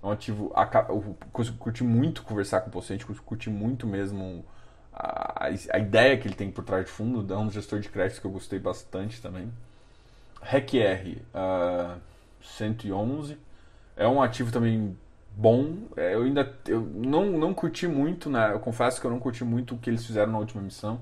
É 0.03 0.07
um 0.07 0.11
ativo, 0.11 0.53
eu 0.89 1.17
curti 1.59 1.85
muito 1.85 2.23
conversar 2.23 2.61
com 2.63 2.71
o 2.71 2.73
paciente, 2.73 3.05
curti 3.05 3.51
muito 3.51 3.87
mesmo 3.87 4.45
a, 4.93 5.47
a, 5.47 5.79
ideia 5.79 6.17
que 6.17 6.27
ele 6.27 6.35
tem 6.35 6.51
por 6.51 6.65
trás 6.65 6.87
de 6.87 6.91
fundo, 6.91 7.33
é 7.33 7.37
um 7.37 7.51
gestor 7.51 7.81
de 7.81 7.89
crédito 7.89 8.21
que 8.21 8.27
eu 8.27 8.31
gostei 8.31 8.59
bastante 8.59 9.21
também. 9.21 9.53
RECR 10.41 11.19
uh, 11.35 12.01
111 12.43 13.39
é 13.97 14.07
um 14.07 14.23
ativo 14.23 14.51
também 14.53 14.97
bom. 15.37 15.75
É, 15.97 16.15
eu 16.15 16.23
ainda 16.23 16.55
eu 16.67 16.81
não, 16.81 17.27
não 17.27 17.55
curti 17.55 17.87
muito, 17.87 18.29
né? 18.31 18.53
Eu 18.53 18.61
confesso 18.61 19.01
que 19.01 19.07
eu 19.07 19.11
não 19.11 19.19
curti 19.19 19.45
muito 19.45 19.75
o 19.75 19.79
que 19.79 19.91
eles 19.91 20.05
fizeram 20.05 20.33
na 20.33 20.39
última 20.39 20.63
missão. 20.63 21.01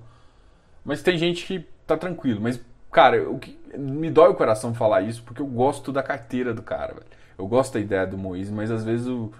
Mas 0.85 1.03
tem 1.03 1.19
gente 1.19 1.47
que 1.47 1.67
tá 1.87 1.97
tranquilo. 1.97 2.41
Mas, 2.41 2.61
cara, 2.91 3.29
o 3.29 3.39
que 3.39 3.59
me 3.77 4.11
dói 4.11 4.31
o 4.31 4.35
coração 4.35 4.75
falar 4.75 5.03
isso 5.03 5.23
porque 5.23 5.43
eu 5.43 5.47
gosto 5.47 5.93
da 5.93 6.03
carteira 6.03 6.55
do 6.55 6.63
cara, 6.63 6.95
velho. 6.95 7.07
Eu 7.37 7.47
gosto 7.47 7.75
da 7.75 7.81
ideia 7.81 8.07
do 8.07 8.19
Moise, 8.19 8.53
mas 8.53 8.71
às 8.71 8.85
vezes 8.85 9.07
o, 9.07 9.33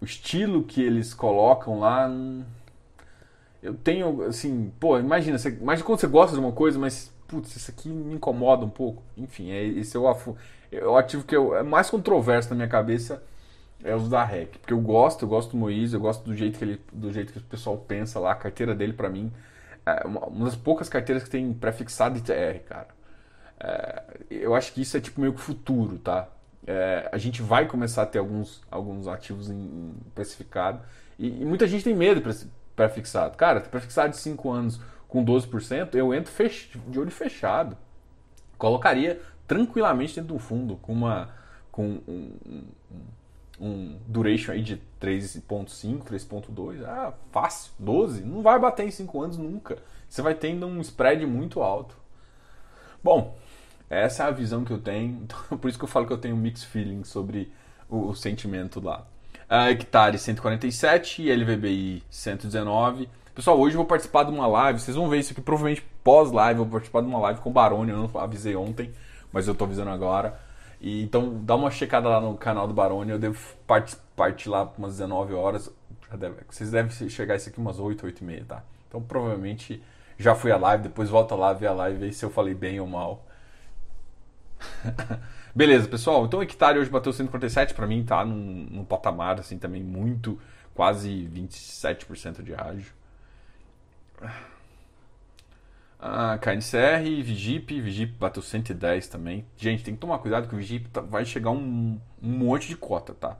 o 0.00 0.04
estilo 0.04 0.64
que 0.64 0.82
eles 0.82 1.12
colocam 1.12 1.78
lá. 1.78 2.08
Hum, 2.08 2.42
eu 3.62 3.74
tenho, 3.74 4.22
assim, 4.24 4.70
pô, 4.78 4.98
imagina, 4.98 5.38
você, 5.38 5.48
imagina 5.48 5.86
quando 5.86 6.00
você 6.00 6.06
gosta 6.06 6.36
de 6.36 6.40
uma 6.42 6.52
coisa, 6.52 6.78
mas, 6.78 7.10
putz, 7.34 7.56
isso 7.56 7.70
aqui 7.70 7.88
me 7.88 8.14
incomoda 8.14 8.64
um 8.64 8.70
pouco. 8.70 9.02
Enfim, 9.16 9.50
é, 9.50 9.64
esse 9.64 9.96
é 9.96 10.00
o, 10.00 10.06
é 10.70 10.84
o 10.84 10.96
ativo 10.96 11.24
que 11.24 11.34
eu, 11.34 11.56
é 11.56 11.62
mais 11.62 11.90
controverso 11.90 12.50
na 12.50 12.56
minha 12.56 12.68
cabeça 12.68 13.22
é 13.82 13.94
os 13.94 14.08
da 14.08 14.24
REC. 14.24 14.58
Porque 14.58 14.72
eu 14.72 14.80
gosto, 14.80 15.24
eu 15.24 15.28
gosto 15.28 15.50
do 15.50 15.56
Moisés, 15.56 15.92
eu 15.92 16.00
gosto 16.00 16.24
do 16.24 16.34
jeito 16.34 16.58
que 16.58 16.64
ele, 16.64 16.80
do 16.92 17.12
jeito 17.12 17.32
que 17.32 17.38
o 17.38 17.42
pessoal 17.42 17.76
pensa 17.76 18.18
lá, 18.18 18.32
a 18.32 18.36
carteira 18.36 18.74
dele 18.74 18.92
para 18.92 19.08
mim 19.10 19.32
é 19.86 20.06
uma 20.06 20.46
das 20.46 20.56
poucas 20.56 20.88
carteiras 20.88 21.22
que 21.24 21.30
tem 21.30 21.52
prefixado 21.52 22.18
ITR, 22.18 22.60
cara. 22.66 22.88
É, 23.60 24.02
eu 24.30 24.54
acho 24.54 24.72
que 24.72 24.80
isso 24.80 24.96
é 24.96 25.00
tipo 25.00 25.20
meio 25.20 25.34
que 25.34 25.40
futuro, 25.40 25.98
tá? 25.98 26.28
É, 26.66 27.08
a 27.12 27.18
gente 27.18 27.42
vai 27.42 27.66
começar 27.66 28.02
a 28.02 28.06
ter 28.06 28.18
alguns, 28.18 28.62
alguns 28.70 29.06
ativos 29.06 29.50
em, 29.50 29.54
em 29.54 29.94
precificado 30.14 30.80
e, 31.18 31.42
e, 31.42 31.44
muita 31.44 31.66
gente 31.66 31.84
tem 31.84 31.94
medo 31.94 32.22
pré-fixado. 32.74 33.36
Cara, 33.36 33.60
pré-fixado 33.60 34.10
de 34.10 34.16
5 34.16 34.50
anos 34.50 34.80
com 35.14 35.24
12%, 35.24 35.94
eu 35.94 36.12
entro 36.12 36.32
fech... 36.32 36.76
de 36.88 36.98
olho 36.98 37.12
fechado. 37.12 37.76
Colocaria 38.58 39.22
tranquilamente 39.46 40.16
dentro 40.16 40.34
do 40.34 40.40
fundo 40.40 40.74
com 40.82 40.92
uma 40.92 41.30
com 41.70 42.00
um, 42.08 42.64
um, 43.60 43.98
duration 44.08 44.52
aí 44.52 44.62
de 44.62 44.80
3.5, 45.00 46.02
3.2, 46.02 46.84
ah, 46.84 47.12
fácil, 47.30 47.72
12, 47.78 48.22
não 48.22 48.42
vai 48.42 48.58
bater 48.58 48.86
em 48.86 48.90
5 48.90 49.22
anos 49.22 49.36
nunca. 49.36 49.78
Você 50.08 50.20
vai 50.20 50.34
tendo 50.34 50.66
um 50.66 50.80
spread 50.80 51.24
muito 51.26 51.62
alto. 51.62 51.96
Bom, 53.02 53.36
essa 53.88 54.24
é 54.24 54.26
a 54.26 54.30
visão 54.32 54.64
que 54.64 54.72
eu 54.72 54.78
tenho, 54.78 55.22
então, 55.22 55.58
por 55.58 55.68
isso 55.68 55.78
que 55.78 55.84
eu 55.84 55.88
falo 55.88 56.06
que 56.06 56.12
eu 56.12 56.18
tenho 56.18 56.34
um 56.34 56.38
mixed 56.38 56.66
feeling 56.68 57.04
sobre 57.04 57.52
o, 57.88 58.08
o 58.08 58.14
sentimento 58.16 58.80
lá 58.80 59.06
uh, 59.50 59.70
hectare 59.70 60.18
147 60.18 61.22
e 61.22 61.34
LVBI 61.34 62.02
119. 62.10 63.08
Pessoal, 63.34 63.58
hoje 63.58 63.74
eu 63.74 63.78
vou 63.78 63.86
participar 63.86 64.22
de 64.22 64.30
uma 64.30 64.46
live, 64.46 64.78
vocês 64.78 64.96
vão 64.96 65.08
ver 65.08 65.18
isso 65.18 65.32
aqui 65.32 65.40
provavelmente 65.40 65.84
pós-live, 66.04 66.60
eu 66.60 66.64
vou 66.64 66.72
participar 66.72 67.00
de 67.00 67.08
uma 67.08 67.18
live 67.18 67.40
com 67.40 67.50
o 67.50 67.52
Baroni, 67.52 67.90
eu 67.90 67.98
não 67.98 68.20
avisei 68.20 68.54
ontem, 68.54 68.92
mas 69.32 69.48
eu 69.48 69.56
tô 69.56 69.64
avisando 69.64 69.90
agora. 69.90 70.38
E, 70.80 71.02
então 71.02 71.42
dá 71.42 71.56
uma 71.56 71.68
checada 71.68 72.08
lá 72.08 72.20
no 72.20 72.36
canal 72.36 72.68
do 72.68 72.72
Baroni, 72.72 73.10
eu 73.10 73.18
devo 73.18 73.36
partir, 73.66 73.96
partir 74.14 74.48
lá 74.48 74.72
umas 74.78 74.92
19 74.92 75.34
horas, 75.34 75.68
deve, 76.16 76.36
vocês 76.48 76.70
devem 76.70 76.92
chegar 77.10 77.34
isso 77.34 77.48
aqui 77.48 77.58
umas 77.58 77.80
8, 77.80 78.06
8 78.06 78.20
e 78.20 78.24
meia, 78.24 78.44
tá? 78.46 78.62
Então 78.86 79.02
provavelmente 79.02 79.82
já 80.16 80.36
fui 80.36 80.52
a 80.52 80.56
live, 80.56 80.84
depois 80.84 81.10
volta 81.10 81.34
lá, 81.34 81.52
ver 81.52 81.66
a 81.66 81.72
live, 81.72 81.98
ver 81.98 82.12
se 82.12 82.24
eu 82.24 82.30
falei 82.30 82.54
bem 82.54 82.78
ou 82.78 82.86
mal. 82.86 83.26
Beleza, 85.52 85.88
pessoal. 85.88 86.24
Então 86.24 86.38
o 86.38 86.42
hectare 86.44 86.78
hoje 86.78 86.88
bateu 86.88 87.12
147, 87.12 87.74
para 87.74 87.86
mim 87.88 88.04
tá 88.04 88.24
num, 88.24 88.68
num, 88.70 88.84
patamar 88.84 89.40
assim 89.40 89.58
também 89.58 89.82
muito, 89.82 90.38
quase 90.72 91.28
27% 91.34 92.40
de 92.40 92.54
ágio. 92.54 92.92
Ah, 96.06 96.36
KNCR, 96.38 97.22
Vigip, 97.22 97.80
Vigip 97.80 98.12
bateu 98.18 98.42
110 98.42 99.08
também. 99.08 99.46
Gente, 99.56 99.82
tem 99.82 99.94
que 99.94 100.00
tomar 100.00 100.18
cuidado 100.18 100.46
que 100.46 100.54
o 100.54 100.58
Vigip 100.58 100.88
tá, 100.90 101.00
vai 101.00 101.24
chegar 101.24 101.50
um, 101.50 101.98
um 102.22 102.28
monte 102.28 102.68
de 102.68 102.76
cota, 102.76 103.14
tá? 103.14 103.38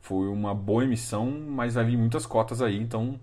Foi 0.00 0.26
uma 0.26 0.52
boa 0.52 0.82
emissão, 0.82 1.30
mas 1.30 1.74
vai 1.74 1.84
vir 1.84 1.96
muitas 1.96 2.26
cotas 2.26 2.60
aí, 2.60 2.76
então 2.76 3.20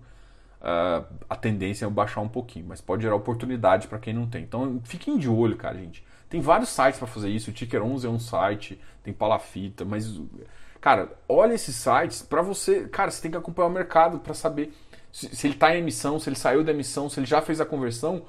uh, 0.62 1.04
a 1.28 1.36
tendência 1.36 1.84
é 1.84 1.90
baixar 1.90 2.22
um 2.22 2.28
pouquinho, 2.28 2.64
mas 2.68 2.80
pode 2.80 3.02
gerar 3.02 3.16
oportunidade 3.16 3.86
para 3.86 3.98
quem 3.98 4.14
não 4.14 4.26
tem. 4.26 4.44
Então 4.44 4.80
fiquem 4.84 5.18
de 5.18 5.28
olho, 5.28 5.56
cara, 5.56 5.76
gente. 5.76 6.02
Tem 6.30 6.40
vários 6.40 6.70
sites 6.70 6.98
para 6.98 7.06
fazer 7.06 7.28
isso. 7.28 7.50
O 7.50 7.52
Ticker 7.52 7.82
11 7.82 8.06
é 8.06 8.10
um 8.10 8.18
site, 8.18 8.80
tem 9.02 9.12
Palafita, 9.12 9.84
mas 9.84 10.18
cara, 10.80 11.10
olha 11.28 11.52
esses 11.52 11.76
sites 11.76 12.22
para 12.22 12.40
você, 12.40 12.88
cara, 12.88 13.10
você 13.10 13.20
tem 13.20 13.30
que 13.30 13.36
acompanhar 13.36 13.68
o 13.68 13.70
mercado 13.70 14.20
para 14.20 14.32
saber 14.32 14.72
se, 15.12 15.34
se 15.34 15.46
ele 15.46 15.54
está 15.54 15.74
em 15.74 15.78
emissão, 15.78 16.18
se 16.18 16.28
ele 16.28 16.36
saiu 16.36 16.62
da 16.62 16.72
emissão, 16.72 17.08
se 17.08 17.18
ele 17.18 17.26
já 17.26 17.40
fez 17.40 17.60
a 17.60 17.66
conversão, 17.66 18.22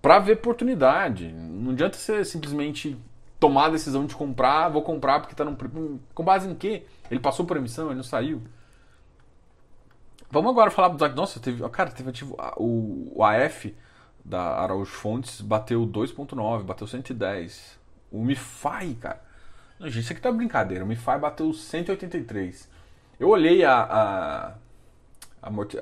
para 0.00 0.18
ver 0.18 0.34
oportunidade. 0.34 1.32
Não 1.32 1.72
adianta 1.72 1.96
você 1.96 2.24
simplesmente 2.24 2.96
tomar 3.38 3.66
a 3.66 3.70
decisão 3.70 4.06
de 4.06 4.14
comprar, 4.14 4.68
vou 4.68 4.82
comprar 4.82 5.20
porque 5.20 5.34
está 5.34 5.44
num 5.44 5.56
com 6.14 6.24
base 6.24 6.48
em 6.48 6.54
quê? 6.54 6.84
Ele 7.10 7.20
passou 7.20 7.46
por 7.46 7.56
emissão, 7.56 7.86
ele 7.86 7.96
não 7.96 8.02
saiu. 8.02 8.42
Vamos 10.30 10.50
agora 10.50 10.70
falar 10.70 10.88
do 10.88 11.08
nossa, 11.14 11.40
teve, 11.40 11.66
cara, 11.70 11.90
teve 11.90 12.10
ativo 12.10 12.36
o, 12.56 13.12
o 13.16 13.24
AF 13.24 13.74
da 14.24 14.60
Araújo 14.60 14.90
Fontes 14.90 15.40
bateu 15.40 15.86
2.9, 15.86 16.62
bateu 16.64 16.86
110. 16.86 17.78
O 18.10 18.22
MiFi, 18.22 18.94
cara. 19.00 19.22
Não, 19.78 19.88
gente, 19.88 20.04
isso 20.04 20.12
aqui 20.12 20.20
tá 20.20 20.30
brincadeira. 20.30 20.84
O 20.84 20.86
MiFi 20.86 21.18
bateu 21.18 21.52
183. 21.52 22.68
Eu 23.18 23.28
olhei 23.28 23.64
a, 23.64 23.74
a, 23.74 24.46
a 24.48 24.54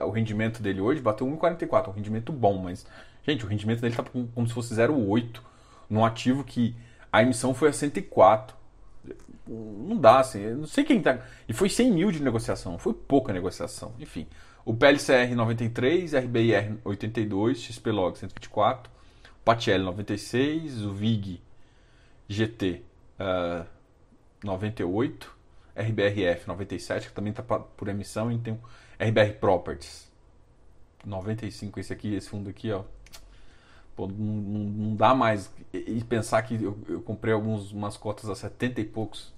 o 0.01 0.11
rendimento 0.11 0.63
dele 0.63 0.81
hoje, 0.81 1.01
bateu 1.01 1.27
1,44. 1.27 1.89
Um 1.89 1.93
rendimento 1.93 2.33
bom, 2.33 2.59
mas, 2.59 2.87
gente, 3.27 3.45
o 3.45 3.49
rendimento 3.49 3.81
dele 3.81 3.95
tá 3.95 4.03
como, 4.03 4.47
se 4.47 4.53
fosse 4.53 4.75
0,8 4.75 5.41
num 5.89 6.05
ativo 6.05 6.45
que 6.45 6.75
a 7.13 7.23
emissão 7.23 7.55
foi 7.55 7.69
a 7.69 7.73
104. 7.73 8.57
Não 9.47 9.97
dá, 9.97 10.21
assim. 10.21 10.41
Eu 10.41 10.57
não 10.57 10.67
sei 10.67 10.85
quem 10.85 11.01
tá. 11.01 11.21
E 11.49 11.53
foi 11.53 11.69
100 11.69 11.93
mil 11.93 12.11
de 12.11 12.23
negociação, 12.23 12.79
foi 12.79 12.93
pouca 12.93 13.33
negociação. 13.33 13.95
Enfim, 13.99 14.27
o 14.65 14.75
PLCR 14.75 15.35
93, 15.35 16.13
RBIR 16.13 16.79
82, 16.85 17.59
XPlog 17.59 18.19
124, 18.19 18.91
Patiel 19.45 19.79
96, 19.85 20.83
o 20.83 20.93
VIG 20.93 21.41
GT 22.29 22.83
uh, 23.21 23.65
98, 24.43 25.33
RBRF 25.77 26.49
97, 26.49 27.09
que 27.09 27.15
também 27.15 27.31
está 27.31 27.43
por 27.43 27.89
emissão, 27.89 28.33
e 28.33 28.39
tem 28.39 28.55
o 28.55 28.61
RBR 28.99 29.39
Properties 29.39 30.07
95, 31.05 31.81
esse 31.81 31.93
aqui, 31.93 32.15
esse 32.15 32.29
fundo 32.29 32.51
aqui, 32.51 32.73
ó. 32.73 32.83
Pô, 33.95 34.07
não, 34.07 34.15
não, 34.17 34.97
dá 34.97 35.15
mais. 35.15 35.51
E, 35.73 36.05
pensar 36.05 36.43
que 36.43 36.63
eu, 36.63 36.77
eu 36.89 37.01
comprei 37.01 37.33
algumas 37.33 37.73
umas 37.73 37.97
cotas 37.97 38.29
a 38.29 38.35
70 38.35 38.81
e 38.81 38.85
poucos. 38.85 39.33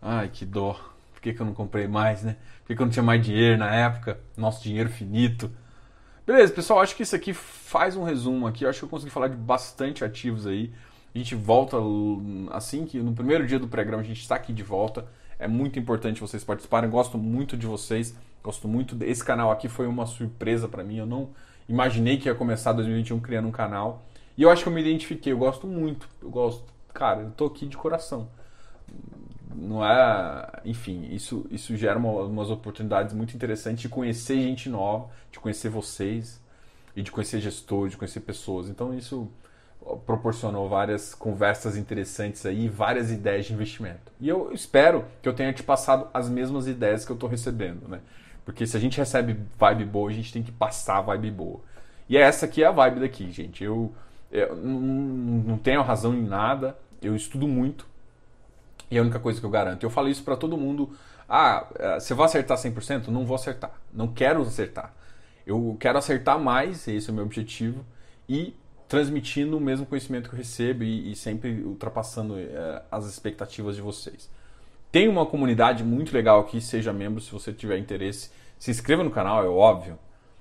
Ai, 0.00 0.30
que 0.32 0.46
dó. 0.46 0.80
Por 1.12 1.20
que, 1.20 1.34
que 1.34 1.40
eu 1.40 1.46
não 1.46 1.52
comprei 1.52 1.86
mais, 1.86 2.22
né? 2.22 2.36
Por 2.60 2.68
que, 2.68 2.76
que 2.76 2.80
eu 2.80 2.86
não 2.86 2.92
tinha 2.92 3.02
mais 3.02 3.22
dinheiro 3.22 3.58
na 3.58 3.74
época? 3.74 4.20
Nosso 4.36 4.62
dinheiro 4.62 4.88
finito. 4.88 5.50
Beleza, 6.26 6.52
pessoal, 6.52 6.80
acho 6.80 6.94
que 6.94 7.02
isso 7.02 7.16
aqui 7.16 7.34
faz 7.34 7.96
um 7.96 8.04
resumo 8.04 8.46
aqui. 8.46 8.64
Eu 8.64 8.70
acho 8.70 8.78
que 8.78 8.84
eu 8.84 8.88
consegui 8.88 9.10
falar 9.10 9.28
de 9.28 9.36
bastante 9.36 10.04
ativos 10.04 10.46
aí. 10.46 10.72
A 11.14 11.18
gente 11.18 11.34
volta 11.34 11.76
assim 12.50 12.86
que 12.86 12.98
no 13.00 13.12
primeiro 13.12 13.46
dia 13.46 13.58
do 13.58 13.66
programa 13.66 14.02
a 14.02 14.06
gente 14.06 14.20
está 14.20 14.36
aqui 14.36 14.52
de 14.52 14.62
volta. 14.62 15.06
É 15.38 15.48
muito 15.48 15.78
importante 15.78 16.20
vocês 16.20 16.44
participarem. 16.44 16.88
Gosto 16.88 17.18
muito 17.18 17.56
de 17.56 17.66
vocês. 17.66 18.16
Gosto 18.42 18.68
muito 18.68 18.94
desse 18.94 19.24
canal 19.24 19.50
aqui 19.50 19.68
foi 19.68 19.86
uma 19.86 20.06
surpresa 20.06 20.68
para 20.68 20.84
mim. 20.84 20.96
Eu 20.96 21.06
não 21.06 21.30
imaginei 21.68 22.16
que 22.16 22.28
ia 22.28 22.34
começar 22.34 22.72
2021 22.72 23.20
criando 23.20 23.48
um 23.48 23.52
canal. 23.52 24.02
E 24.36 24.42
eu 24.42 24.50
acho 24.50 24.62
que 24.62 24.68
eu 24.68 24.72
me 24.72 24.80
identifiquei. 24.80 25.32
Eu 25.32 25.38
gosto 25.38 25.66
muito. 25.66 26.08
Eu 26.22 26.30
gosto. 26.30 26.64
Cara, 26.94 27.22
eu 27.22 27.30
tô 27.30 27.46
aqui 27.46 27.66
de 27.66 27.76
coração 27.76 28.28
não 29.58 29.84
é. 29.84 30.46
Enfim, 30.64 31.08
isso, 31.10 31.46
isso 31.50 31.76
gera 31.76 31.98
uma, 31.98 32.10
umas 32.22 32.50
oportunidades 32.50 33.14
muito 33.14 33.34
interessantes 33.34 33.80
de 33.80 33.88
conhecer 33.88 34.36
gente 34.40 34.68
nova, 34.68 35.08
de 35.32 35.40
conhecer 35.40 35.68
vocês 35.68 36.40
e 36.94 37.02
de 37.02 37.10
conhecer 37.10 37.40
gestores, 37.40 37.92
de 37.92 37.98
conhecer 37.98 38.20
pessoas. 38.20 38.68
Então, 38.68 38.96
isso 38.96 39.28
proporcionou 40.04 40.68
várias 40.68 41.14
conversas 41.14 41.76
interessantes 41.76 42.44
aí, 42.44 42.68
várias 42.68 43.10
ideias 43.10 43.46
de 43.46 43.54
investimento. 43.54 44.12
E 44.20 44.28
eu 44.28 44.52
espero 44.52 45.04
que 45.22 45.28
eu 45.28 45.32
tenha 45.32 45.52
te 45.52 45.62
passado 45.62 46.08
as 46.12 46.28
mesmas 46.28 46.66
ideias 46.66 47.04
que 47.04 47.12
eu 47.12 47.14
estou 47.14 47.28
recebendo, 47.28 47.88
né? 47.88 48.00
Porque 48.48 48.66
se 48.66 48.74
a 48.78 48.80
gente 48.80 48.96
recebe 48.96 49.38
vibe 49.58 49.84
boa, 49.84 50.08
a 50.08 50.12
gente 50.14 50.32
tem 50.32 50.42
que 50.42 50.50
passar 50.50 51.02
vibe 51.02 51.30
boa. 51.30 51.60
E 52.08 52.16
essa 52.16 52.46
aqui 52.46 52.64
é 52.64 52.66
a 52.66 52.70
vibe 52.70 53.00
daqui, 53.00 53.30
gente. 53.30 53.62
Eu, 53.62 53.92
eu 54.32 54.56
não, 54.56 54.80
não 54.80 55.58
tenho 55.58 55.82
razão 55.82 56.14
em 56.14 56.22
nada, 56.22 56.74
eu 57.02 57.14
estudo 57.14 57.46
muito, 57.46 57.86
e 58.90 58.96
é 58.96 59.00
a 59.00 59.02
única 59.02 59.20
coisa 59.20 59.38
que 59.38 59.44
eu 59.44 59.50
garanto. 59.50 59.82
Eu 59.82 59.90
falo 59.90 60.08
isso 60.08 60.24
para 60.24 60.34
todo 60.34 60.56
mundo. 60.56 60.96
Ah, 61.28 61.66
eh, 61.78 62.00
você 62.00 62.14
vai 62.14 62.24
acertar 62.24 62.56
100%? 62.56 63.08
Não 63.08 63.26
vou 63.26 63.34
acertar. 63.34 63.70
Não 63.92 64.08
quero 64.08 64.40
acertar. 64.40 64.94
Eu 65.46 65.76
quero 65.78 65.98
acertar 65.98 66.38
mais, 66.38 66.88
esse 66.88 67.10
é 67.10 67.12
o 67.12 67.14
meu 67.14 67.26
objetivo, 67.26 67.84
e 68.26 68.56
transmitindo 68.88 69.58
o 69.58 69.60
mesmo 69.60 69.84
conhecimento 69.84 70.30
que 70.30 70.34
eu 70.34 70.38
recebo 70.38 70.84
e, 70.84 71.12
e 71.12 71.14
sempre 71.14 71.62
ultrapassando 71.64 72.32
uh, 72.32 72.80
as 72.90 73.04
expectativas 73.04 73.76
de 73.76 73.82
vocês. 73.82 74.30
Tem 74.90 75.06
uma 75.06 75.26
comunidade 75.26 75.84
muito 75.84 76.14
legal 76.14 76.40
aqui, 76.40 76.60
seja 76.60 76.92
membro 76.92 77.20
se 77.20 77.30
você 77.30 77.52
tiver 77.52 77.78
interesse. 77.78 78.30
Se 78.58 78.70
inscreva 78.70 79.04
no 79.04 79.10
canal, 79.10 79.44
é 79.44 79.48
óbvio. 79.48 79.98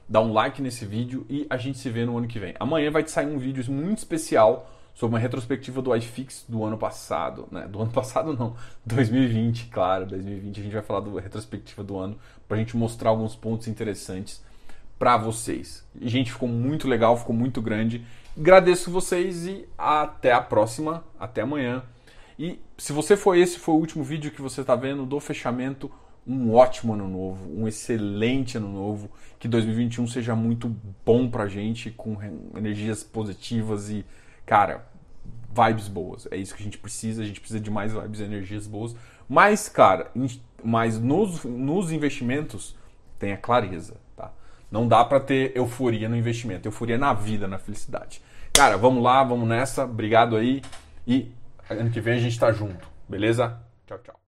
Dá 0.08 0.22
um 0.22 0.32
like 0.32 0.62
nesse 0.62 0.86
vídeo 0.86 1.26
e 1.30 1.46
a 1.50 1.58
gente 1.58 1.78
se 1.78 1.90
vê 1.90 2.06
no 2.06 2.18
ano 2.18 2.28
que 2.28 2.40
vem. 2.40 2.56
Amanhã 2.60 2.90
vai 2.90 3.04
te 3.04 3.12
sair 3.12 3.28
um 3.28 3.38
vídeo 3.38 3.70
muito 3.72 3.98
especial 3.98 4.72
sobre 4.94 5.16
uma 5.16 5.20
retrospectiva 5.20 5.82
do 5.82 5.94
iFix 5.96 6.46
do 6.48 6.64
ano 6.64 6.78
passado, 6.78 7.48
né? 7.52 7.68
Do 7.68 7.82
ano 7.82 7.92
passado 7.94 8.34
não, 8.34 8.56
2020, 8.86 9.68
claro, 9.68 10.06
2020 10.06 10.60
a 10.60 10.64
gente 10.64 10.74
vai 10.74 10.82
falar 10.82 11.02
da 11.02 11.20
retrospectiva 11.20 11.84
do 11.84 11.98
ano 11.98 12.18
para 12.48 12.56
a 12.56 12.60
gente 12.60 12.76
mostrar 12.76 13.10
alguns 13.10 13.36
pontos 13.36 13.68
interessantes 13.68 14.42
para 14.98 15.18
vocês. 15.18 15.86
E, 16.00 16.08
gente, 16.08 16.32
ficou 16.32 16.50
muito 16.50 16.88
legal, 16.88 17.18
ficou 17.18 17.36
muito 17.36 17.62
grande. 17.62 18.04
Agradeço 18.36 18.90
vocês 18.90 19.46
e 19.46 19.68
até 19.78 20.32
a 20.32 20.42
próxima, 20.42 21.04
até 21.20 21.42
amanhã. 21.42 21.84
E 22.38 22.60
se 22.78 22.94
você 22.94 23.18
foi 23.18 23.40
esse 23.40 23.58
foi 23.60 23.76
o 23.76 23.78
último 23.78 24.04
vídeo 24.04 24.32
que 24.32 24.42
você 24.42 24.62
está 24.62 24.76
vendo 24.76 25.06
do 25.06 25.20
fechamento, 25.20 25.92
um 26.26 26.54
ótimo 26.54 26.94
ano 26.94 27.08
novo, 27.08 27.50
um 27.50 27.68
excelente 27.68 28.58
ano 28.58 28.72
novo, 28.72 29.10
que 29.40 29.48
2021 29.48 30.08
seja 30.08 30.36
muito 30.36 30.76
bom 31.06 31.30
para 31.30 31.48
gente, 31.48 31.90
com 31.92 32.18
energias 32.56 33.04
positivas 33.04 33.90
e 33.90 34.06
cara, 34.46 34.88
vibes 35.52 35.88
boas. 35.88 36.28
É 36.30 36.38
isso 36.38 36.54
que 36.54 36.62
a 36.62 36.64
gente 36.64 36.78
precisa, 36.78 37.24
a 37.24 37.26
gente 37.26 37.40
precisa 37.40 37.60
de 37.60 37.72
mais 37.72 37.94
vibes 37.94 38.20
e 38.20 38.24
energias 38.24 38.68
boas. 38.68 38.96
Mas, 39.28 39.68
cara, 39.68 40.12
mas 40.64 41.00
nos, 41.00 41.44
nos 41.44 41.92
investimentos 41.92 42.76
tenha 43.18 43.38
clareza, 43.38 43.96
tá? 44.16 44.32
Não 44.70 44.88
dá 44.88 45.04
para 45.04 45.20
ter 45.20 45.56
euforia 45.56 46.08
no 46.08 46.16
investimento, 46.16 46.68
euforia 46.68 46.98
na 46.98 47.14
vida, 47.14 47.48
na 47.48 47.58
felicidade. 47.58 48.22
Cara, 48.54 48.78
vamos 48.78 49.02
lá, 49.02 49.24
vamos 49.24 49.48
nessa. 49.48 49.86
Obrigado 49.86 50.36
aí 50.36 50.62
e 51.06 51.32
ano 51.70 51.92
que 51.92 52.02
vem 52.02 52.16
a 52.16 52.20
gente 52.20 52.40
tá 52.40 52.52
junto, 52.52 52.90
beleza? 53.08 53.62
Tchau, 53.86 54.00
tchau. 54.00 54.27